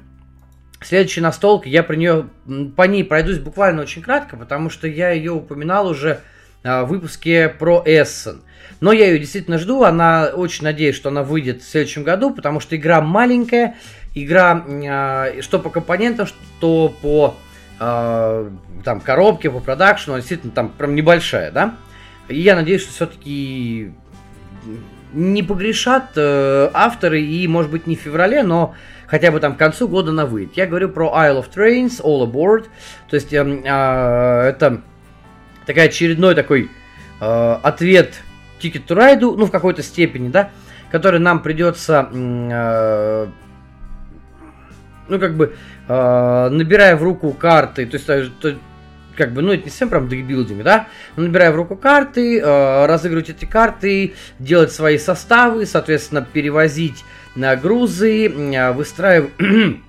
[0.80, 2.28] Следующая настолка, я про нее,
[2.76, 6.20] по ней пройдусь буквально очень кратко, потому что я ее упоминал уже
[6.64, 8.42] а, в выпуске про Эссен.
[8.80, 12.58] Но я ее действительно жду, она очень надеюсь, что она выйдет в следующем году, потому
[12.58, 13.76] что игра маленькая,
[14.14, 17.36] игра а, что по компонентам, что по
[17.84, 18.48] а,
[18.84, 21.74] там коробке, по продакшену, действительно там прям небольшая, да.
[22.28, 23.92] И я надеюсь, что все-таки
[25.12, 28.74] не погрешат э, авторы и, может быть, не в феврале, но
[29.08, 30.56] хотя бы там к концу года на выйдет.
[30.56, 32.66] Я говорю про Isle of Trains, All Aboard.
[33.08, 34.82] То есть э, э, это
[35.66, 36.70] такая очередной такой
[37.20, 38.22] э, ответ
[38.60, 40.50] Ticket to Ride, ну, в какой-то степени, да,
[40.92, 43.26] который нам придется, э,
[45.12, 45.54] ну, как бы,
[45.88, 48.54] э, набирая в руку карты, то есть, э, то,
[49.14, 53.28] как бы, ну, это не совсем прям декбилдинг, да, набирая в руку карты, э, разыгрывать
[53.28, 57.04] эти карты, делать свои составы, соответственно, перевозить
[57.34, 59.32] на грузы, э, выстраивать,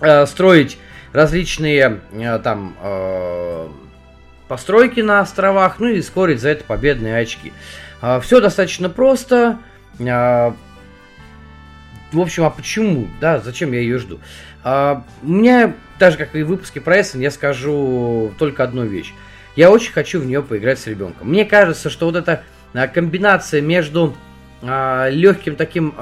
[0.00, 0.78] э, строить
[1.12, 2.74] различные э, там
[4.48, 7.52] постройки на островах, ну и скорить за это победные очки.
[8.20, 9.58] Все достаточно просто.
[12.14, 13.08] В общем, а почему?
[13.20, 14.20] Да, зачем я ее жду?
[14.64, 19.12] У меня, даже как и в выпуске про Эссен, я скажу только одну вещь.
[19.56, 21.28] Я очень хочу в нее поиграть с ребенком.
[21.28, 22.42] Мне кажется, что вот эта
[22.94, 24.16] комбинация между
[24.62, 25.94] легким таким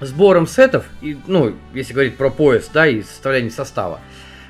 [0.00, 4.00] сбором сетов, и, ну, если говорить про поезд, да, и составление состава,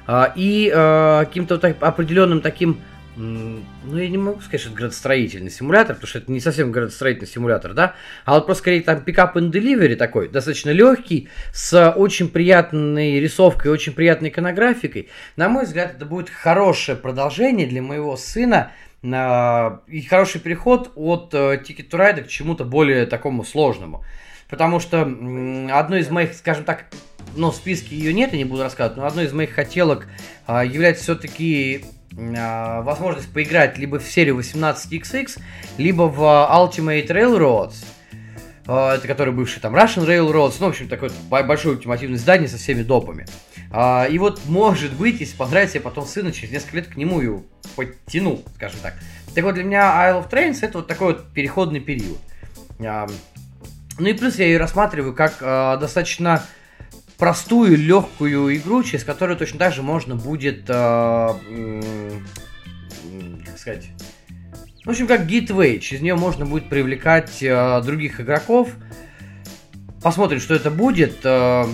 [0.06, 2.80] а, и а, каким-то так, определенным таким,
[3.16, 3.62] ну,
[3.96, 7.74] я не могу сказать, что это градостроительный симулятор, потому что это не совсем градостроительный симулятор,
[7.74, 7.94] да,
[8.24, 13.70] а вот просто скорее там пикап and delivery такой, достаточно легкий, с очень приятной рисовкой,
[13.70, 15.08] очень приятной иконографикой.
[15.36, 21.62] На мой взгляд, это будет хорошее продолжение для моего сына, и хороший переход от э,
[21.62, 24.02] Ticket to Ride к чему-то более такому сложному
[24.48, 26.86] потому что одной из моих, скажем так,
[27.34, 30.06] ну, в списке ее нет, я не буду рассказывать, но одной из моих хотелок
[30.46, 31.84] а, является все-таки
[32.16, 35.38] возможность поиграть либо в серию 18XX,
[35.78, 37.84] либо в Ultimate Railroads,
[38.66, 42.56] а, это который бывший там Russian Railroads, ну, в общем, такое большое ультимативное здание со
[42.56, 43.26] всеми допами.
[43.70, 47.20] А, и вот, может быть, если понравится, я потом сына через несколько лет к нему
[47.20, 47.42] ее
[47.76, 48.94] подтяну, скажем так.
[49.34, 52.18] Так вот, для меня Isle of Trains это вот такой вот переходный период.
[52.80, 53.06] А,
[53.98, 55.38] ну и плюс я ее рассматриваю как
[55.80, 56.42] достаточно
[57.18, 61.80] простую, легкую игру, через которую точно так же можно будет, э, э,
[63.46, 63.88] как сказать,
[64.84, 65.78] в общем, как Gateway.
[65.78, 68.68] Через нее можно будет привлекать э, других игроков.
[70.02, 71.20] Посмотрим, что это будет.
[71.24, 71.64] Э,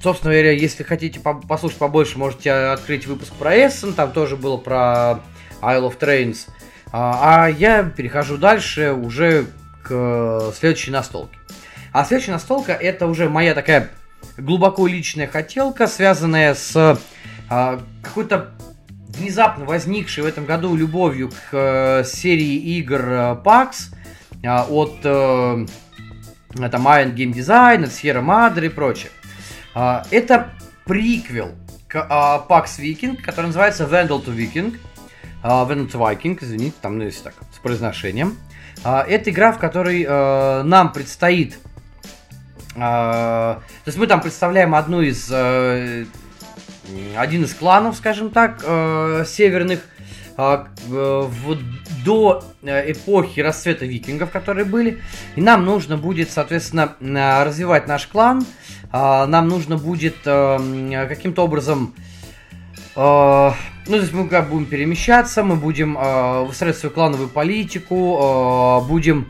[0.00, 3.92] собственно говоря, если хотите послушать побольше, можете открыть выпуск про Essen.
[3.92, 5.20] Там тоже было про
[5.62, 6.48] Isle of Trains.
[6.92, 9.46] А, а я перехожу дальше уже
[9.82, 11.38] к следующей настолке.
[11.92, 13.90] А следующая настолка это уже моя такая
[14.36, 16.98] глубоко личная хотелка, связанная с
[17.48, 18.52] а, какой-то
[19.08, 23.92] внезапно возникшей в этом году любовью к э, серии игр э, PAX
[24.42, 25.66] э, от э,
[26.70, 29.10] там Iron Game Design, от Sierra Madre и прочее.
[29.74, 30.52] Э, это
[30.84, 31.54] приквел
[31.88, 34.78] к э, PAX Viking, который называется Vandal to Viking.
[35.42, 38.38] Э, Vandal to Viking, извините, там, ну, если так, с произношением.
[38.84, 41.58] Э, это игра, в которой э, нам предстоит
[42.74, 45.30] то есть мы там представляем одну из...
[47.16, 48.60] один из кланов, скажем так,
[49.26, 49.80] северных,
[50.36, 51.58] в,
[52.04, 55.00] до эпохи расцвета викингов, которые были.
[55.36, 56.94] И нам нужно будет, соответственно,
[57.44, 58.46] развивать наш клан.
[58.92, 61.94] Нам нужно будет каким-то образом
[63.90, 68.86] ну, то есть мы как будем перемещаться, мы будем э, выстраивать свою клановую политику, э,
[68.86, 69.26] будем...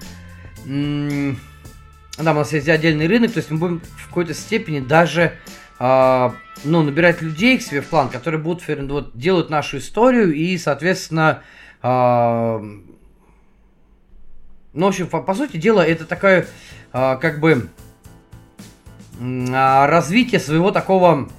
[2.23, 5.33] Да, у нас есть отдельный рынок, то есть мы будем в какой-то степени даже
[5.79, 6.31] э,
[6.65, 11.43] ну, набирать людей к себе в клан, которые будут вот, делают нашу историю и, соответственно,
[11.83, 11.89] э,
[14.73, 16.47] ну, в общем, по, по сути дела, это такое,
[16.93, 17.71] э, как бы,
[19.19, 21.31] э, развитие своего такого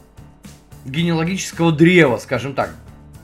[0.85, 2.73] генеалогического древа, скажем так.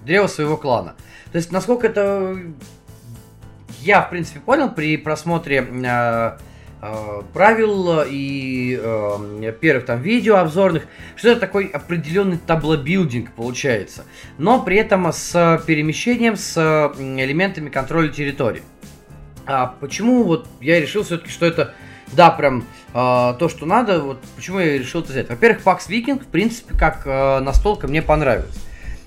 [0.06, 0.96] Древа своего клана.
[1.32, 2.38] То есть, насколько это
[3.82, 6.38] я, в принципе, понял при просмотре э,
[7.34, 10.84] правил и э, первых там видео обзорных,
[11.16, 14.06] что это такой определенный таблобилдинг получается.
[14.38, 16.58] Но при этом с перемещением, с
[16.98, 18.62] элементами контроля территории.
[19.46, 21.74] А почему вот я решил все-таки, что это
[22.14, 24.00] да, прям э, то, что надо.
[24.00, 25.30] Вот почему я решил это взять.
[25.30, 28.56] Во-первых, Pax Viking, в принципе, как э, настолка мне понравилась.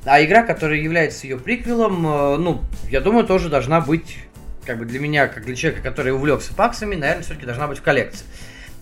[0.04, 4.16] А игра, которая является ее приквелом, э, ну, я думаю, тоже должна быть,
[4.70, 7.82] как бы для меня, как для человека, который увлекся паксами, наверное, все-таки должна быть в
[7.82, 8.24] коллекции.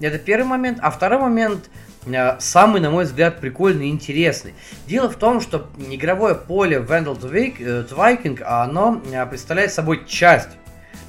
[0.00, 0.78] Это первый момент.
[0.82, 1.70] А второй момент,
[2.04, 4.52] э, самый, на мой взгляд, прикольный и интересный.
[4.86, 10.50] Дело в том, что игровое поле Vandal to Viking, оно э, представляет собой часть,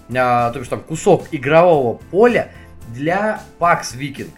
[0.08, 2.52] э, то есть там кусок игрового поля,
[2.94, 4.32] для PAX Viking.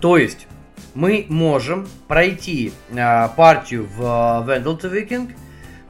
[0.00, 0.46] То есть
[0.94, 5.34] мы можем пройти э, партию в э, Vandal Viking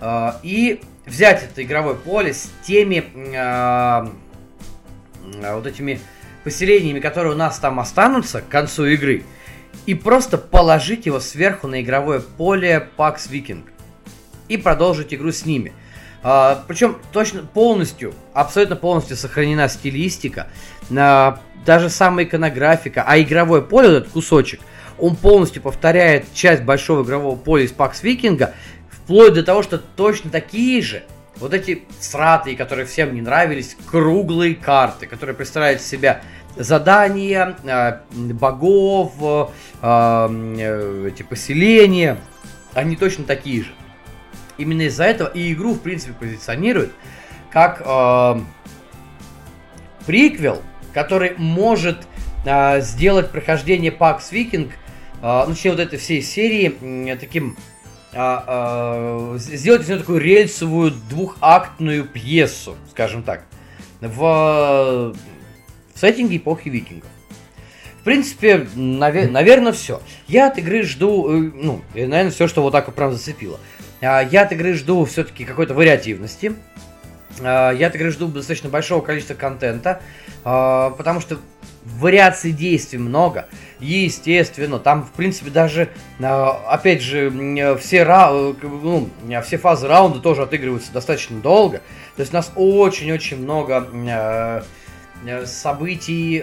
[0.01, 4.09] э, и взять это игровое поле с теми э,
[5.43, 6.01] э, вот этими
[6.45, 9.25] поселениями, которые у нас там останутся к концу игры,
[9.87, 13.65] и просто положить его сверху на игровое поле PAX Viking
[14.49, 15.73] и продолжить игру с ними.
[16.23, 20.49] А, причем точно полностью, абсолютно полностью сохранена стилистика,
[20.97, 24.61] а, даже самая иконографика, а игровое поле, этот кусочек,
[24.99, 28.55] он полностью повторяет часть большого игрового поля из Pax Викинга,
[29.07, 31.05] вплоть до того, что точно такие же
[31.37, 36.23] вот эти сратые, которые всем не нравились, круглые карты, которые представляют из себя
[36.57, 38.01] задания, э,
[38.33, 39.47] богов, э,
[39.83, 42.17] э, эти поселения,
[42.75, 43.71] они точно такие же.
[44.59, 46.91] Именно из-за этого и игру, в принципе, позиционируют
[47.53, 48.41] как э,
[50.05, 52.09] приквел, который может
[52.45, 54.71] э, сделать прохождение Pax Viking,
[55.23, 56.75] э, ну, точнее, вот этой всей серии
[57.13, 57.57] э, таким
[59.39, 63.45] сделать из нее такую рельсовую двухактную пьесу, скажем так,
[64.01, 65.15] в, в
[65.95, 67.11] сеттинге эпохи викингов.
[68.01, 70.01] В принципе, навер- наверное, все.
[70.29, 73.59] Я от игры жду, э, ну, наверное, все, что вот так вот прям зацепило.
[74.01, 76.55] А, я от игры жду все-таки какой-то вариативности.
[77.41, 80.01] А, я от игры жду достаточно большого количества контента,
[80.45, 81.39] а, потому что
[81.87, 83.47] вариаций действий много.
[83.81, 87.31] Естественно, там, в принципе, даже, опять же,
[87.81, 88.31] все, ра...
[88.33, 89.09] ну,
[89.45, 91.79] все фазы раунда тоже отыгрываются достаточно долго.
[92.17, 94.65] То есть у нас очень-очень много
[95.45, 96.43] событий,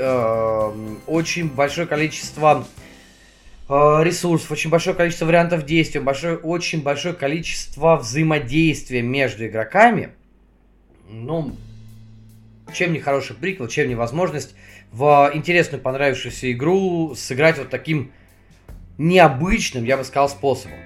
[1.08, 2.66] очень большое количество
[3.70, 10.10] Э, ресурсов, очень большое количество вариантов действия, большое, очень большое количество взаимодействия между игроками.
[11.10, 11.56] Ну,
[12.74, 14.54] чем не хороший приквел, чем не возможность
[14.94, 18.14] в интересную понравившуюся игру сыграть вот таким
[18.98, 20.78] необычным, я бы сказал, способом.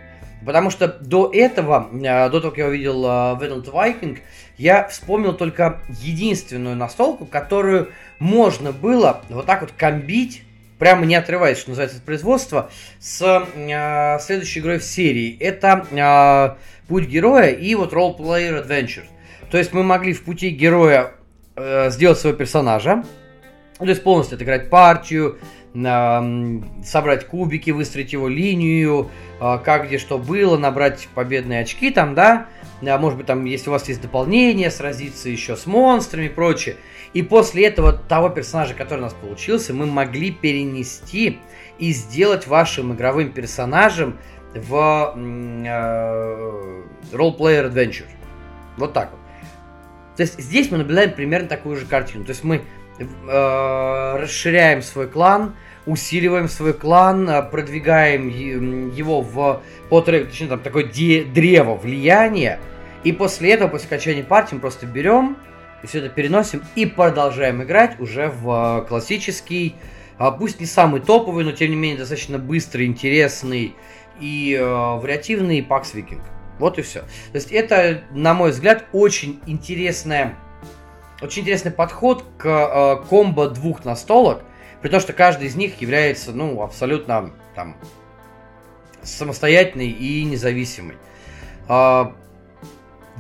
[0.44, 4.20] Потому что до этого, э, до того, как я увидел Venom э, Viking,
[4.58, 10.44] я вспомнил только единственную настолку, которую можно было вот так вот комбить
[10.80, 13.22] прямо не отрываясь, что называется, от производства, с
[13.56, 15.38] э, следующей игрой в серии.
[15.40, 19.04] Это э, Путь героя и вот Role Player Adventure.
[19.52, 21.12] То есть мы могли в пути героя
[21.56, 23.04] э, сделать своего персонажа,
[23.86, 25.38] то есть полностью отыграть партию,
[25.74, 32.48] собрать кубики, выстроить его линию, э, как где что было, набрать победные очки там, да,
[32.82, 36.78] а может быть там, если у вас есть дополнение, сразиться еще с монстрами и прочее.
[37.14, 41.40] И после этого того персонажа, который у нас получился, мы могли перенести
[41.78, 44.18] и сделать вашим игровым персонажем
[44.56, 45.68] в э,
[47.12, 48.08] Role-Player Adventure.
[48.78, 49.20] Вот так вот.
[50.16, 52.26] То есть здесь мы наблюдаем примерно такую же картину.
[52.26, 52.64] То есть мы
[53.00, 58.30] э, расширяем свой клан, усиливаем свой клан, э, продвигаем
[58.92, 62.60] его в по точнее там такое древо влияния,
[63.04, 65.38] и после этого, после окончания партии, мы просто берем
[65.84, 69.76] и все это переносим и продолжаем играть уже в э, классический
[70.40, 73.76] пусть не самый топовый, но тем не менее достаточно быстрый, интересный
[74.20, 76.22] и э, вариативный Pax Viking.
[76.60, 77.02] Вот и все.
[77.02, 80.36] То есть это, на мой взгляд, очень интересная,
[81.22, 84.44] очень интересный подход к э, комбо двух настолок,
[84.82, 87.76] при том, что каждый из них является, ну, абсолютно там
[89.02, 90.96] самостоятельный и независимый.
[91.68, 92.12] Э,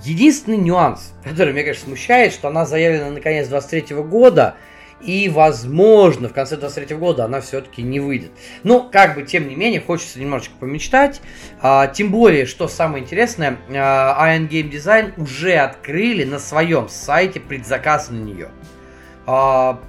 [0.03, 4.55] единственный нюанс, который меня, конечно, смущает, что она заявлена на конец 23 года,
[5.01, 8.31] и, возможно, в конце 23 года она все-таки не выйдет.
[8.63, 11.21] Ну, как бы, тем не менее, хочется немножечко помечтать.
[11.61, 17.39] А, тем более, что самое интересное, а, Iron Game Design уже открыли на своем сайте
[17.39, 18.49] предзаказ на нее.
[19.27, 19.79] А,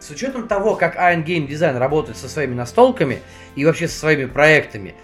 [0.00, 3.20] с учетом того, как Iron Game Design работает со своими настолками
[3.56, 4.94] и вообще со своими проектами,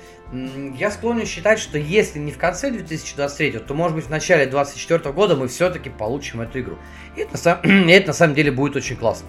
[0.78, 5.12] я склонен считать, что если не в конце 2023, то может быть в начале 2024
[5.12, 6.78] года мы все-таки получим эту игру.
[7.16, 9.28] И это, и это на самом деле будет очень классно.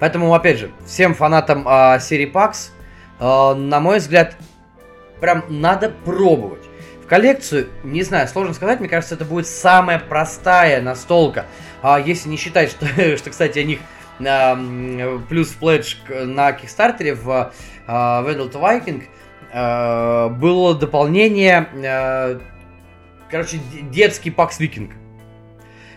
[0.00, 2.70] Поэтому, опять же, всем фанатам э, серии PAX,
[3.20, 4.36] э, на мой взгляд,
[5.20, 6.62] прям надо пробовать.
[7.02, 11.46] В коллекцию, не знаю, сложно сказать, мне кажется, это будет самая простая настолка.
[11.82, 12.86] А если не считать, что,
[13.16, 13.78] что кстати, о них
[14.18, 17.52] э, плюс пледж на Кикстартере в
[17.86, 19.04] э, Vandal to Viking
[19.52, 22.38] э, было дополнение, э,
[23.30, 23.58] короче,
[23.90, 24.92] детский Пакс Викинг.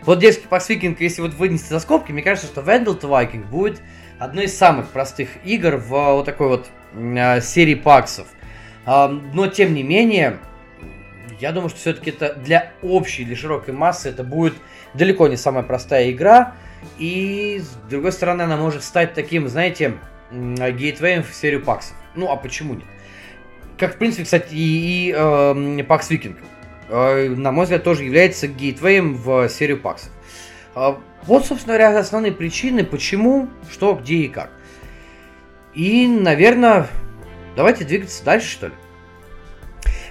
[0.07, 3.81] Вот детский Пакс Викинг, если вот вынести за скобки, мне кажется, что Vandal to будет
[4.19, 8.27] одной из самых простых игр в вот такой вот э, серии паксов.
[8.85, 10.39] Э, но, тем не менее,
[11.41, 14.53] я думаю, что все-таки это для общей, для широкой массы это будет
[14.93, 16.55] далеко не самая простая игра.
[16.97, 19.95] И, с другой стороны, она может стать таким, знаете,
[20.31, 21.97] гейтвеем в серию паксов.
[22.15, 22.85] Ну, а почему нет?
[23.77, 26.37] Как, в принципе, кстати, и, и э, PAX Viking.
[26.89, 30.11] Э, на мой взгляд, тоже является гейтвеем в серию паксов.
[30.75, 34.51] Э, вот, собственно говоря, основные причины, почему, что, где и как.
[35.73, 36.88] И, наверное,
[37.55, 38.73] давайте двигаться дальше, что ли.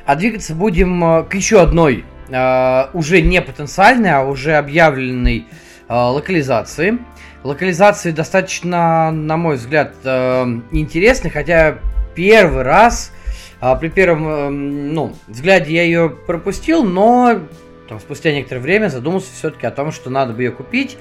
[0.05, 5.47] А двигаться будем э, к еще одной, уже не потенциальной, а уже объявленной
[5.89, 6.99] локализации.
[7.45, 11.79] Локализации достаточно, на мой взгляд, интересной, хотя
[12.16, 13.12] первый раз
[13.61, 17.41] при первом эм, ну, взгляде я ее пропустил, но
[17.89, 20.99] там, спустя некоторое время задумался все-таки о том, что надо бы ее купить.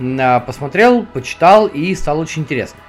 [0.00, 2.80] А, посмотрел, почитал и стало очень интересно.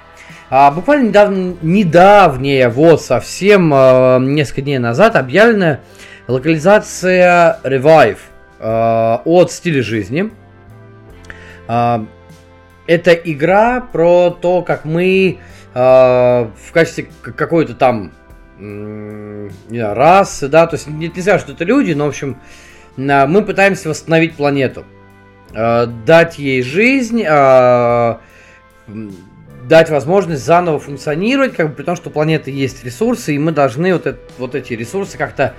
[0.50, 5.80] А, буквально недавно, недавнее, вот совсем а, несколько дней назад объявлена
[6.26, 8.18] локализация Revive
[8.58, 10.30] а, от стиля жизни.
[11.66, 12.04] А,
[12.86, 15.38] это игра про то, как мы
[15.74, 18.12] а, в качестве какой-то там
[19.72, 22.38] расы, да, то есть не, нельзя, что это люди, но, в общем,
[22.96, 24.84] мы пытаемся восстановить планету,
[25.52, 28.16] э, дать ей жизнь, э,
[29.68, 33.52] дать возможность заново функционировать, как бы при том, что у планеты есть ресурсы, и мы
[33.52, 35.54] должны вот, это, вот эти ресурсы как-то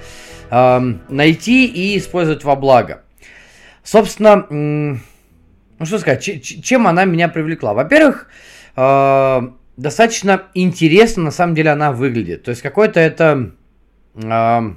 [0.49, 0.79] э,
[1.09, 3.01] найти и использовать во благо.
[3.83, 7.73] Собственно, ну что сказать, чем она меня привлекла?
[7.73, 8.27] Во-первых,
[9.77, 12.43] достаточно интересно, на самом деле, она выглядит.
[12.43, 13.51] То есть, какой-то это
[14.15, 14.71] э,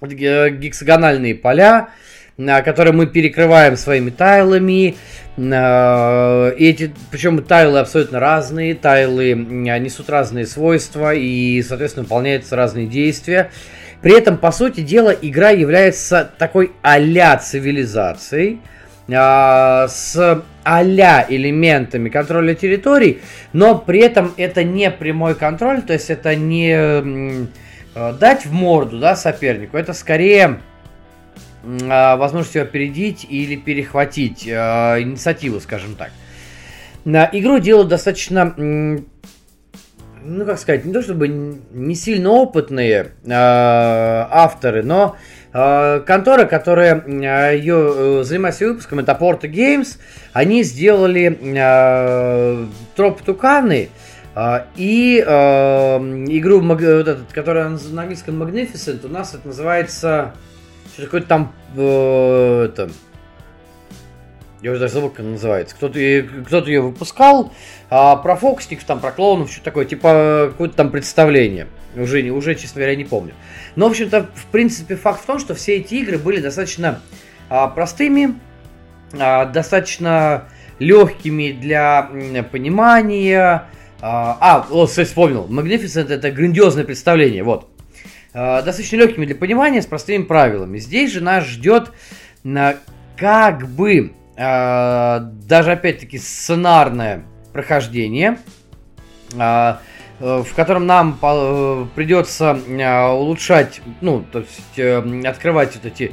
[0.00, 1.90] гексагональные поля,
[2.36, 4.96] э, которые мы перекрываем своими тайлами.
[5.36, 13.50] Э, эти, причем тайлы абсолютно разные, тайлы несут разные свойства и, соответственно, выполняются разные действия.
[14.02, 18.77] При этом, по сути дела, игра является такой а-ля цивилизацией, а,
[19.08, 23.20] с а-ля элементами контроля территорий,
[23.54, 27.46] но при этом это не прямой контроль, то есть это не
[27.94, 30.60] э, дать в морду да, сопернику, это скорее
[31.64, 34.52] э, возможность его опередить или перехватить э,
[35.00, 36.10] инициативу, скажем так.
[37.06, 39.04] На игру делают достаточно, ну
[40.44, 45.16] как сказать, не то чтобы не сильно опытные э, авторы, но
[45.52, 49.98] контора, которая э, ее э, занимается выпуском, это Porta Games,
[50.32, 51.28] они сделали
[52.94, 53.88] Троп Туканы
[54.76, 60.34] и игру, вот этот, которая на английском Magnificent, у нас это называется
[60.92, 62.90] что такое там это,
[64.60, 65.76] я уже даже забыл, как она называется.
[65.76, 65.98] Кто-то,
[66.46, 67.52] кто-то ее выпускал.
[67.90, 71.68] А про фокусников, там, про клоунов, что такое, типа какое-то там представление.
[71.96, 73.34] Уже, уже, честно говоря, не помню.
[73.78, 77.00] Но, в общем-то, в принципе, факт в том, что все эти игры были достаточно
[77.48, 78.34] а, простыми,
[79.16, 80.48] а, достаточно
[80.80, 82.10] легкими для
[82.50, 83.68] понимания.
[84.00, 85.46] А, а, вот, вспомнил.
[85.48, 87.68] Magnificent это грандиозное представление, вот.
[88.34, 90.78] А, достаточно легкими для понимания, с простыми правилами.
[90.78, 91.92] Здесь же нас ждет
[92.44, 92.78] а,
[93.16, 97.22] как бы а, даже опять-таки сценарное
[97.52, 98.38] прохождение.
[100.20, 105.86] А, э, в котором нам э, придется а, улучшать, ну, то есть э, открывать вот
[105.86, 106.12] эти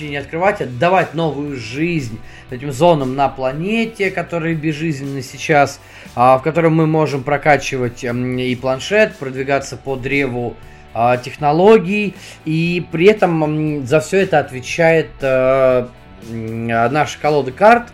[0.00, 2.20] не открывать, а давать новую жизнь
[2.50, 5.80] этим зонам на планете, которые безжизненны сейчас,
[6.14, 10.54] в котором мы можем прокачивать и планшет, продвигаться по древу
[11.24, 15.10] технологий, и при этом за все это отвечает
[16.30, 17.88] наша колода карт,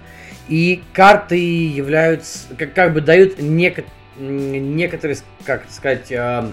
[0.49, 3.83] и карты являются, как, как бы дают неко,
[4.19, 6.45] некоторый, как сказать, э,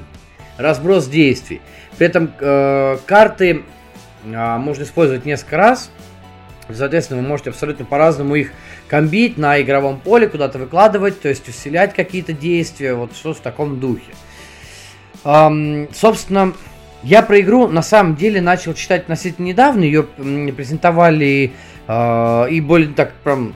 [0.57, 1.61] разброс действий.
[1.97, 3.63] При этом э, карты
[4.23, 5.91] э, можно использовать несколько раз.
[6.73, 8.51] Соответственно, вы можете абсолютно по-разному их
[8.87, 13.79] комбить на игровом поле, куда-то выкладывать, то есть усилять какие-то действия, вот что в таком
[13.79, 14.13] духе.
[15.25, 16.53] Эм, собственно,
[17.03, 19.83] я про игру на самом деле начал читать относительно недавно.
[19.83, 21.51] Ее презентовали
[21.87, 23.53] э, и более так прям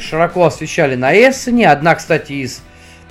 [0.00, 1.70] широко освещали на Эссене.
[1.70, 2.62] Одна, кстати, из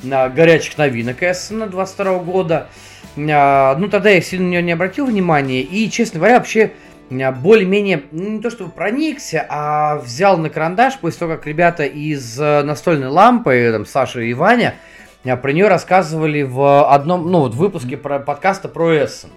[0.03, 2.67] на горячих новинок Эссена 22 года.
[3.15, 5.61] Э, ну, тогда я сильно на нее не обратил внимания.
[5.61, 6.73] И, честно говоря, вообще
[7.09, 12.39] более-менее, ну, не то чтобы проникся, а взял на карандаш после того, как ребята из
[12.39, 14.75] э, настольной лампы, там, Саша и Ваня,
[15.23, 19.29] про нее рассказывали в одном, ну, вот выпуске про подкаста про Эссен.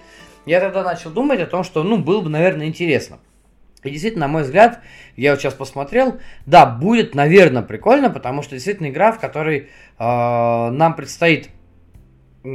[0.48, 3.18] Я тогда начал думать о том, что, ну, было бы, наверное, интересно.
[3.84, 4.80] И действительно, на мой взгляд,
[5.14, 9.68] я вот сейчас посмотрел, да, будет, наверное, прикольно, потому что действительно игра, в которой э,
[9.98, 11.50] нам предстоит
[12.44, 12.48] э,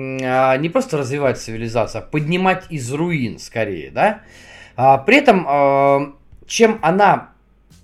[0.58, 4.22] не просто развивать цивилизацию, а поднимать из руин скорее, да.
[4.76, 6.14] А, при этом, э,
[6.48, 7.30] чем она,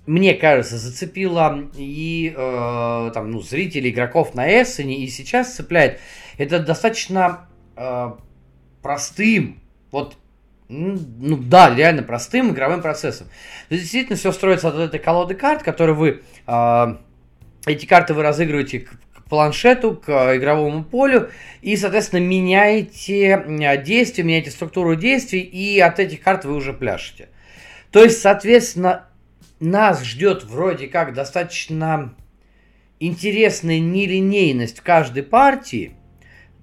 [0.06, 6.00] мне кажется, зацепила и э, там, ну, зрителей, игроков на Эссене, и сейчас цепляет,
[6.36, 8.10] это достаточно э,
[8.82, 9.60] простым,
[9.90, 10.16] вот
[10.70, 13.26] ну да, реально простым игровым процессом.
[13.70, 16.22] Действительно все строится от этой колоды карт, которые вы...
[16.46, 16.96] Э,
[17.66, 21.30] эти карты вы разыгрываете к, к планшету, к э, игровому полю,
[21.60, 23.44] и, соответственно, меняете
[23.84, 27.30] действия, меняете структуру действий, и от этих карт вы уже пляшете.
[27.90, 29.06] То есть, соответственно,
[29.58, 32.14] нас ждет вроде как достаточно
[33.00, 35.96] интересная нелинейность в каждой партии.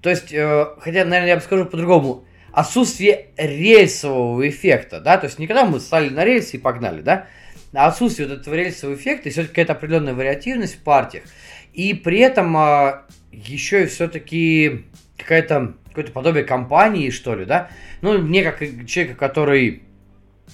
[0.01, 2.23] То есть, э, хотя, наверное, я бы скажу по-другому,
[2.57, 7.27] отсутствие рельсового эффекта, да, то есть никогда мы стали на рельсы и погнали, да,
[7.71, 11.25] а отсутствие вот этого рельсового эффекта и все-таки какая-то определенная вариативность в партиях,
[11.73, 14.85] и при этом а, еще и все-таки
[15.19, 17.69] какая-то какое-то подобие компании, что ли, да,
[18.01, 19.83] ну, мне как человека, который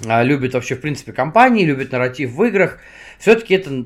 [0.06, 2.80] а, любит вообще, в принципе, компании, любит нарратив в играх,
[3.18, 3.86] все-таки это,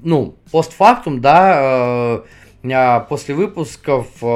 [0.00, 2.22] ну, постфактум, да,
[2.62, 4.26] э, после выпусков э,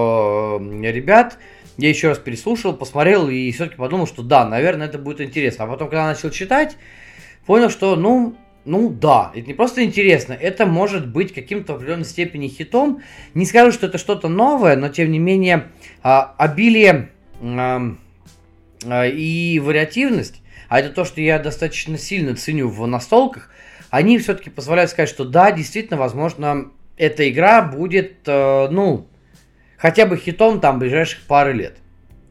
[0.82, 1.38] ребят,
[1.78, 5.64] я еще раз переслушал, посмотрел и все-таки подумал, что да, наверное, это будет интересно.
[5.64, 6.76] А потом, когда начал читать,
[7.44, 12.04] понял, что, ну, ну да, это не просто интересно, это может быть каким-то в определенной
[12.04, 13.02] степени хитом.
[13.34, 15.68] Не скажу, что это что-то новое, но тем не менее
[16.02, 17.10] а, обилие
[17.40, 17.94] а,
[18.84, 23.50] а, и вариативность, а это то, что я достаточно сильно ценю в настолках,
[23.90, 29.06] они все-таки позволяют сказать, что да, действительно, возможно, эта игра будет, э, ну,
[29.78, 31.78] хотя бы хитом там ближайших пары лет.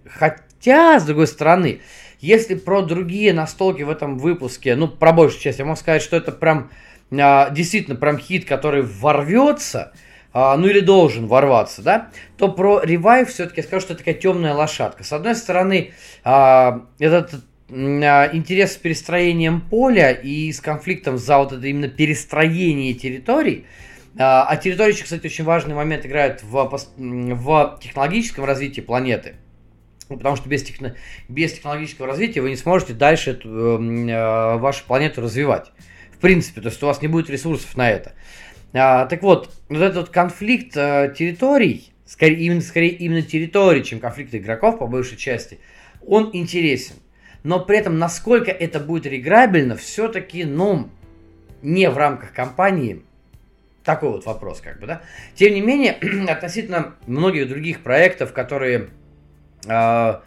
[0.08, 1.82] Хотя, с другой стороны,
[2.20, 6.16] если про другие настолки в этом выпуске, ну, про большую часть, я могу сказать, что
[6.16, 6.72] это прям
[7.12, 9.94] а, действительно прям хит, который ворвется,
[10.34, 14.54] а, ну или должен ворваться, да, то про ревайв все-таки скажу, что это такая темная
[14.54, 15.04] лошадка.
[15.04, 15.92] С одной стороны,
[16.24, 17.36] а, этот
[17.70, 23.66] а, интерес с перестроением поля и с конфликтом за вот это именно перестроение территорий–
[24.18, 29.36] а, а территории еще, кстати, очень важный момент играют в, в технологическом развитии планеты.
[30.08, 30.96] Ну, потому что без, техно,
[31.28, 35.72] без технологического развития вы не сможете дальше эту, э, вашу планету развивать.
[36.14, 38.14] В принципе, то есть у вас не будет ресурсов на это.
[38.74, 44.00] А, так вот, вот этот вот конфликт э, территорий, скорее именно, скорее именно территорий, чем
[44.00, 45.60] конфликт игроков по большей части,
[46.06, 46.96] он интересен.
[47.44, 50.90] Но при этом, насколько это будет реграбельно, все-таки, ну,
[51.62, 53.02] не в рамках компании–
[53.86, 55.02] такой вот вопрос, как бы, да.
[55.36, 55.94] Тем не менее,
[56.30, 58.90] относительно многих других проектов, которые
[59.68, 60.20] э,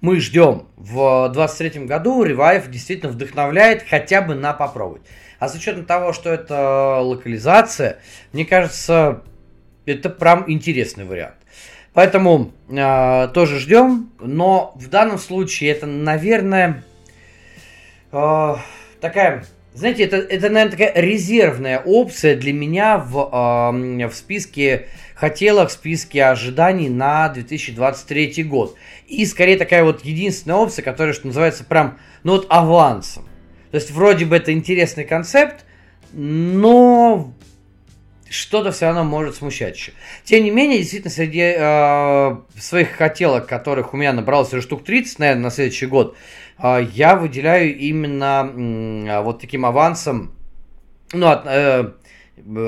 [0.00, 5.02] мы ждем в 2023 году, Revive действительно вдохновляет хотя бы на попробовать.
[5.38, 7.98] А с учетом того, что это локализация,
[8.32, 9.22] мне кажется,
[9.86, 11.36] это прям интересный вариант.
[11.94, 16.84] Поэтому э, тоже ждем, но в данном случае это, наверное,
[18.12, 18.54] э,
[19.00, 19.46] такая
[19.76, 25.72] знаете, это, это, наверное, такая резервная опция для меня в, э, в списке хотелок, в
[25.72, 28.74] списке ожиданий на 2023 год.
[29.06, 33.28] И скорее такая вот единственная опция, которая, что называется, прям, ну вот авансом.
[33.70, 35.66] То есть вроде бы это интересный концепт,
[36.12, 37.34] но
[38.28, 39.92] что-то все равно может смущать еще.
[40.24, 45.18] Тем не менее, действительно, среди э, своих хотелок, которых у меня набралось уже штук 30,
[45.18, 46.16] наверное, на следующий год,
[46.58, 50.34] я выделяю именно э, вот таким авансом,
[51.12, 51.92] ну, от, э,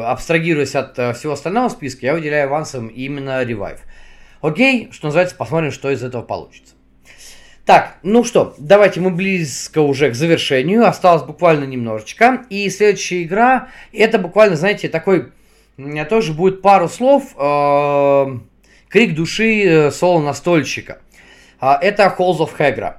[0.05, 3.81] абстрагируясь от э, всего остального списка, я выделяю авансом именно Revive.
[4.41, 6.75] Окей, что называется, посмотрим, что из этого получится.
[7.69, 10.87] Так, ну что, давайте мы близко уже к завершению.
[10.87, 12.45] Осталось буквально немножечко.
[12.49, 15.33] И следующая игра, это буквально, знаете, такой,
[15.77, 17.35] у меня тоже будет пару слов.
[17.37, 18.39] Э,
[18.89, 21.01] крик души э, соло настольщика.
[21.61, 22.95] Э, это Halls of Hegra.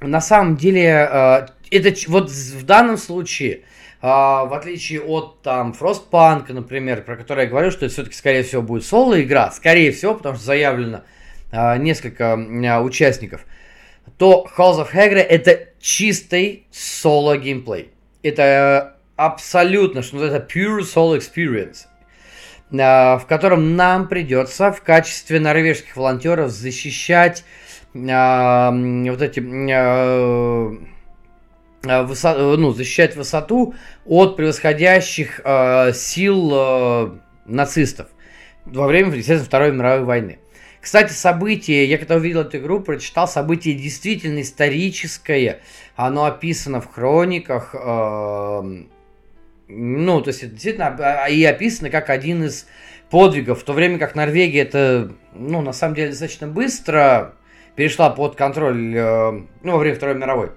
[0.00, 6.52] На самом деле, э, это вот в данном случае, э, в отличие от там Frostpunk,
[6.52, 10.14] например, про который я говорю, что это все-таки, скорее всего, будет соло игра, скорее всего,
[10.14, 11.02] потому что заявлено
[11.52, 12.34] э, несколько
[12.82, 13.44] участников–
[14.20, 17.90] то House of Hagrid это чистый соло геймплей.
[18.22, 21.86] Это абсолютно, что называется, pure solo experience,
[22.70, 27.44] в котором нам придется в качестве норвежских волонтеров защищать
[27.92, 29.40] вот эти
[31.86, 33.74] а, высоту, ну, защищать высоту
[34.04, 35.40] от превосходящих
[35.94, 38.08] сил нацистов
[38.64, 40.38] во время, естественно, Второй мировой войны.
[40.80, 45.60] Кстати, событие, я когда увидел эту игру, прочитал событие действительно историческое.
[45.94, 47.74] Оно описано в хрониках.
[47.74, 48.62] Э,
[49.68, 52.66] ну, то есть это действительно и описано как один из
[53.10, 53.60] подвигов.
[53.60, 57.34] В то время как Норвегия это, ну, на самом деле, достаточно быстро
[57.76, 59.30] перешла под контроль, э,
[59.62, 60.50] ну, во время Второй мировой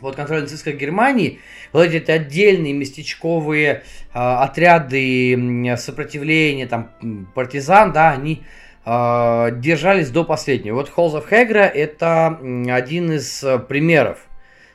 [0.00, 1.40] под контроль нацистской Германии,
[1.72, 3.82] вот эти отдельные местечковые
[4.12, 6.90] э, отряды сопротивления, там,
[7.34, 8.42] партизан, да, они
[8.84, 10.74] э, держались до последнего.
[10.74, 12.38] Вот Halls of Hegra это
[12.72, 14.18] один из примеров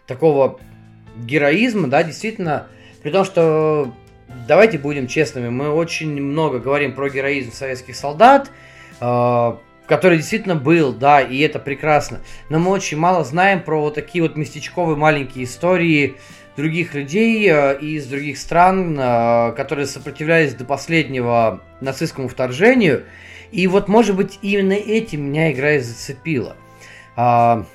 [0.07, 0.59] такого
[1.17, 2.67] героизма, да, действительно,
[3.03, 3.93] при том, что
[4.47, 8.49] давайте будем честными, мы очень много говорим про героизм советских солдат,
[9.91, 14.21] который действительно был, да, и это прекрасно, но мы очень мало знаем про вот такие
[14.21, 16.15] вот местечковые маленькие истории
[16.55, 23.03] других людей э, из других стран, э, которые сопротивлялись до последнего нацистскому вторжению,
[23.51, 26.55] и вот, может быть, именно этим меня игра и зацепила.
[27.17, 27.65] А,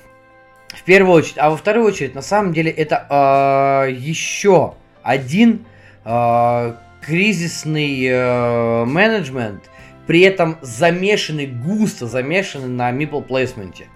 [0.69, 1.37] в первую очередь.
[1.37, 5.67] А во вторую очередь, на самом деле, это а, еще один
[6.03, 9.69] а, кризисный а, менеджмент,
[10.07, 13.87] при этом замешанный, густо замешанный на meeple плейсменте.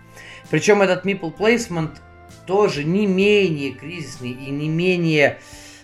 [0.49, 1.91] Причем этот meeple placement
[2.45, 5.39] тоже не менее кризисный и не менее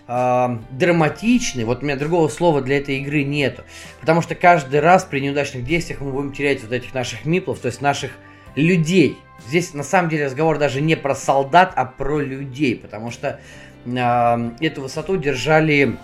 [0.06, 3.62] э, драматичный, вот у меня другого слова для этой игры нету,
[4.00, 7.66] потому что каждый раз при неудачных действиях мы будем терять вот этих наших миплов, то
[7.66, 8.12] есть наших
[8.54, 9.16] людей.
[9.46, 13.40] Здесь на самом деле разговор даже не про солдат, а про людей, потому что
[13.86, 15.96] э, эту высоту держали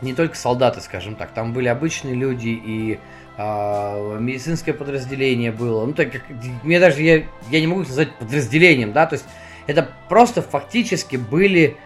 [0.00, 2.98] не только солдаты, скажем так, там были обычные люди и
[3.36, 5.84] э, медицинское подразделение было.
[5.86, 6.22] Ну, так как
[6.62, 9.26] мне даже я, я не могу назвать подразделением, да, то есть
[9.66, 11.76] это просто фактически были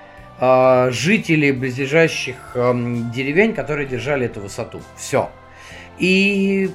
[0.41, 2.73] э, жители близлежащих э,
[3.13, 4.81] деревень, которые держали эту высоту.
[4.97, 5.31] Все.
[5.99, 6.71] И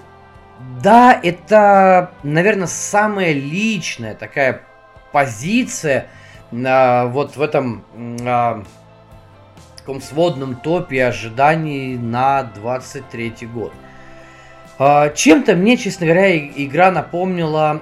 [0.81, 4.61] да, это, наверное, самая личная такая
[5.11, 6.07] позиция
[6.51, 8.63] э, вот в этом э,
[9.77, 13.73] таком сводном топе ожиданий на 23 год.
[14.77, 17.79] Чем-то мне, честно говоря, игра напомнила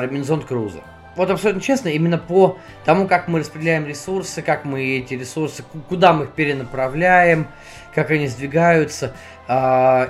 [0.00, 0.80] Робинзон Круза
[1.20, 6.14] вот абсолютно честно, именно по тому, как мы распределяем ресурсы, как мы эти ресурсы, куда
[6.14, 7.46] мы их перенаправляем,
[7.94, 9.14] как они сдвигаются,
[9.46, 10.08] э,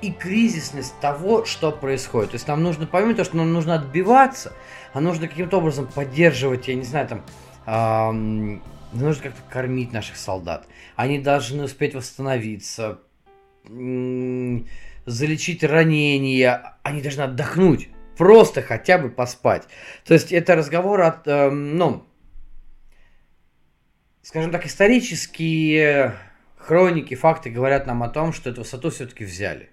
[0.00, 2.30] и кризисность того, что происходит.
[2.30, 4.54] То есть нам нужно, помимо того, что нам нужно отбиваться,
[4.94, 8.62] а нужно каким-то образом поддерживать, я не знаю, там,
[8.92, 10.66] нужно как-то кормить наших солдат.
[10.96, 13.00] Они должны успеть восстановиться,
[15.06, 19.64] залечить ранения, они должны отдохнуть просто хотя бы поспать.
[20.04, 22.06] То есть это разговор от, э, ну,
[24.22, 26.14] скажем так, исторические
[26.56, 29.70] хроники, факты говорят нам о том, что эту высоту все-таки взяли.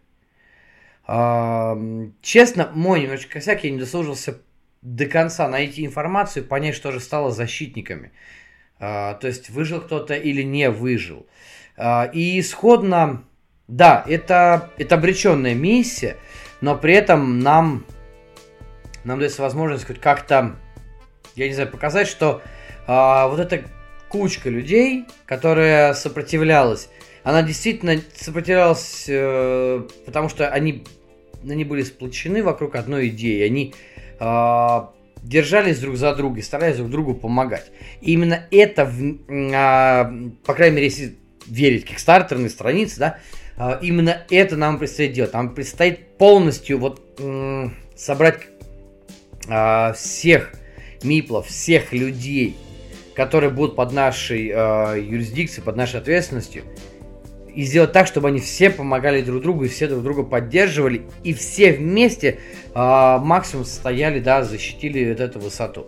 [1.08, 1.76] Э,
[2.22, 4.42] честно, мой немножечко косяк, я не дослужился
[4.82, 8.12] до конца найти информацию, понять, что же стало защитниками.
[8.80, 11.26] Э, то есть выжил кто-то или не выжил.
[11.78, 13.24] Э, и исходно,
[13.68, 16.18] да, это, это обреченная миссия,
[16.62, 17.86] но при этом нам
[19.04, 20.56] нам дается возможность хоть как-то,
[21.36, 22.42] я не знаю, показать, что
[22.88, 23.64] а, вот эта
[24.08, 26.90] кучка людей, которая сопротивлялась,
[27.24, 30.84] она действительно сопротивлялась, э, потому что они,
[31.50, 33.44] они были сплочены вокруг одной идеи.
[33.44, 33.74] Они
[34.20, 34.82] э,
[35.24, 37.72] держались друг за друга, старались друг другу помогать.
[38.02, 41.16] И именно это, в, э, по крайней мере, если
[41.48, 43.20] верить кикстартерной странице, да,
[43.82, 45.34] именно это нам предстоит делать.
[45.34, 47.02] Нам предстоит полностью вот
[47.96, 48.40] собрать
[49.50, 50.54] а, всех
[51.04, 52.56] миплов, всех людей,
[53.14, 56.64] которые будут под нашей а, юрисдикцией, под нашей ответственностью,
[57.54, 61.34] и сделать так, чтобы они все помогали друг другу и все друг друга поддерживали, и
[61.34, 62.40] все вместе
[62.74, 65.86] максимум стояли, да, защитили вот эту высоту.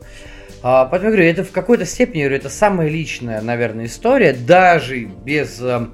[0.61, 5.05] Поэтому я говорю, это в какой-то степени, я говорю, это самая личная, наверное, история, даже
[5.05, 5.89] без а,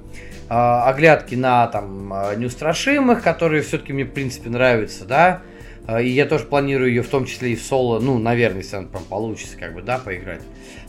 [0.54, 5.40] оглядки на там а, неустрашимых, которые все-таки мне в принципе нравятся, да,
[5.86, 8.76] а, и я тоже планирую ее в том числе и в соло, ну, наверное, если
[8.76, 10.42] она прям получится, как бы, да, поиграть.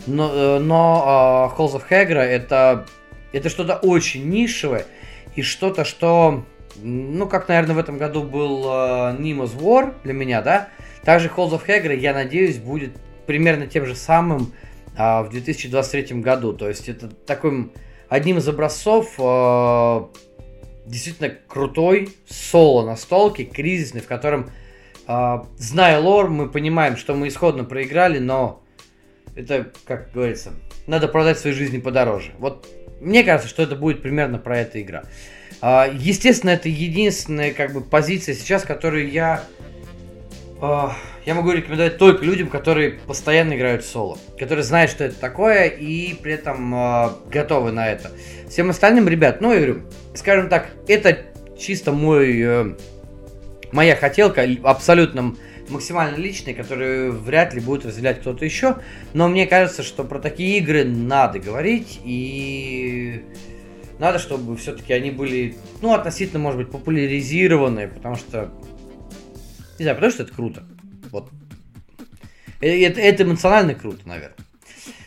[0.05, 2.85] Но, э, но uh, Halls of Hagra это,
[3.31, 4.85] это что-то очень нишевое
[5.37, 6.43] и что-то, что,
[6.81, 10.67] ну, как, наверное, в этом году был uh, Nemo's War для меня, да,
[11.03, 12.91] также Halls of Hagra, я надеюсь, будет
[13.25, 14.51] примерно тем же самым
[14.97, 16.51] uh, в 2023 году.
[16.51, 17.71] То есть это такой
[18.13, 20.01] одним из образцов э,
[20.85, 24.51] действительно крутой соло настолки, кризисный, в котором,
[25.07, 28.61] э, зная лор, мы понимаем, что мы исходно проиграли, но
[29.35, 30.51] это, как говорится,
[30.85, 32.33] надо продать свои жизни подороже.
[32.37, 32.67] Вот
[33.01, 35.05] мне кажется, что это будет примерно про эта игра.
[35.63, 39.43] Э, естественно, это единственная как бы позиция сейчас, которую я
[41.25, 46.13] я могу рекомендовать только людям, которые постоянно играют соло, которые знают, что это такое, и
[46.13, 48.11] при этом э, готовы на это.
[48.49, 49.81] Всем остальным, ребят, ну, я говорю,
[50.15, 51.17] скажем так, это
[51.57, 52.75] чисто мой, э,
[53.71, 55.35] моя хотелка, абсолютно
[55.69, 58.77] максимально личная, которую вряд ли будет разделять кто-то еще,
[59.13, 63.23] но мне кажется, что про такие игры надо говорить, и
[63.99, 68.51] надо, чтобы все-таки они были, ну, относительно, может быть, популяризированы, потому что,
[69.83, 70.63] не знаю, потому что это круто.
[71.11, 71.29] Вот.
[72.61, 74.37] Э, это, это эмоционально круто, наверное.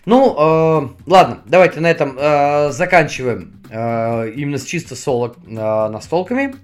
[0.05, 6.55] Ну, э, ладно, давайте на этом э, заканчиваем э, именно с чисто соло э, настолками.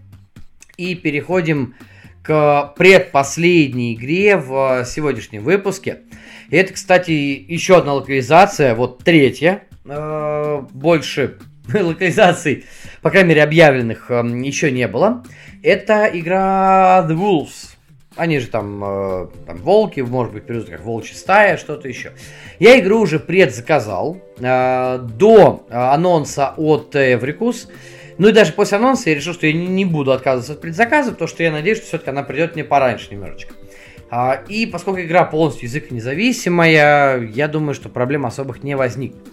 [0.77, 1.75] И переходим
[2.23, 6.01] к предпоследней игре в сегодняшнем выпуске.
[6.51, 9.65] И это, кстати, еще одна локализация, вот третья.
[9.87, 11.39] Э, больше
[11.73, 12.65] локализаций,
[13.01, 15.25] по крайней мере, объявленных э, еще не было.
[15.63, 17.72] Это игра The Wolves.
[18.17, 22.13] Они же там, э, там волки, может быть, переводят как волчья стая, что-то еще.
[22.59, 27.69] Я игру уже предзаказал э, до э, анонса от Эврикус.
[28.19, 31.29] Ну и даже после анонса я решил, что я не, буду отказываться от предзаказа, потому
[31.29, 33.55] что я надеюсь, что все-таки она придет мне пораньше немножечко.
[34.11, 39.27] А, и поскольку игра полностью язык независимая, я думаю, что проблем особых не возникнет.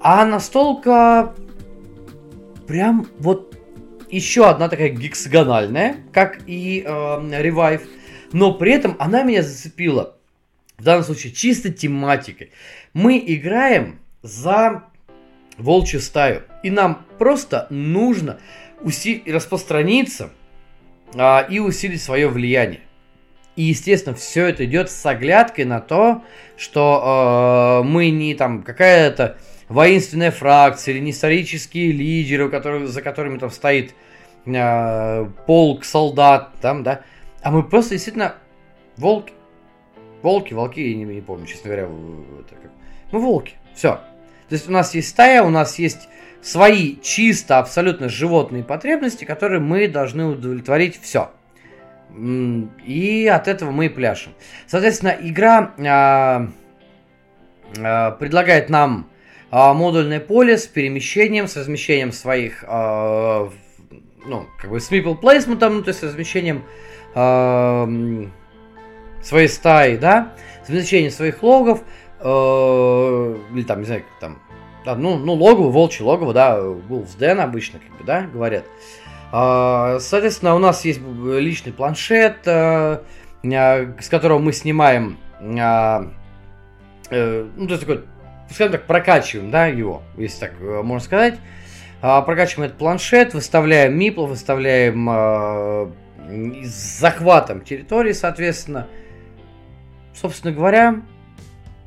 [0.00, 1.34] А настолка
[2.68, 3.55] прям вот
[4.16, 7.86] еще одна такая гексагональная, как и э, Revive,
[8.32, 10.16] но при этом она меня зацепила.
[10.78, 12.50] В данном случае чисто тематикой.
[12.92, 14.84] Мы играем за
[15.56, 16.42] волчью стаю.
[16.62, 18.40] И нам просто нужно
[18.80, 20.30] уси- распространиться
[21.14, 22.80] а, и усилить свое влияние.
[23.56, 26.22] И, естественно, все это идет с оглядкой на то,
[26.58, 29.38] что э, мы не там какая-то
[29.68, 33.94] воинственная фракция или не исторические лидеры, которые, за которыми там стоит
[34.46, 37.02] э, полк солдат, там, да,
[37.42, 38.34] а мы просто действительно
[38.96, 39.32] волки.
[40.22, 41.88] Волки, волки, я не, не помню, честно говоря.
[42.40, 42.70] Это как...
[43.12, 44.00] Мы волки, все.
[44.48, 46.08] То есть у нас есть стая, у нас есть
[46.42, 51.30] свои чисто абсолютно животные потребности, которые мы должны удовлетворить все.
[52.16, 54.32] И от этого мы и пляшем.
[54.66, 56.48] Соответственно, игра а,
[57.78, 59.10] а, предлагает нам
[59.50, 63.50] а, модульное поле с перемещением, с размещением своих, а,
[64.26, 66.64] ну, как бы с people placement, ну, то есть с размещением
[67.14, 67.88] а,
[69.22, 70.32] своей стаи, да,
[70.64, 71.82] с размещением своих логов,
[72.20, 74.38] э, или там, не знаю, там,
[74.84, 78.64] да, ну, ну, логово, волчье логово, да, Wolf's Den обычно, как бы, да, говорят.
[79.32, 83.02] А, соответственно, у нас есть личный планшет, а,
[83.42, 86.10] с которого мы снимаем, а,
[87.10, 88.04] а, ну, то есть такой
[88.50, 91.38] скажем так, прокачиваем, да, его, если так э, можно сказать.
[92.08, 95.92] А, прокачиваем этот планшет, выставляем миплов, выставляем а,
[96.28, 98.86] с захватом территории, соответственно.
[100.14, 101.02] Собственно говоря,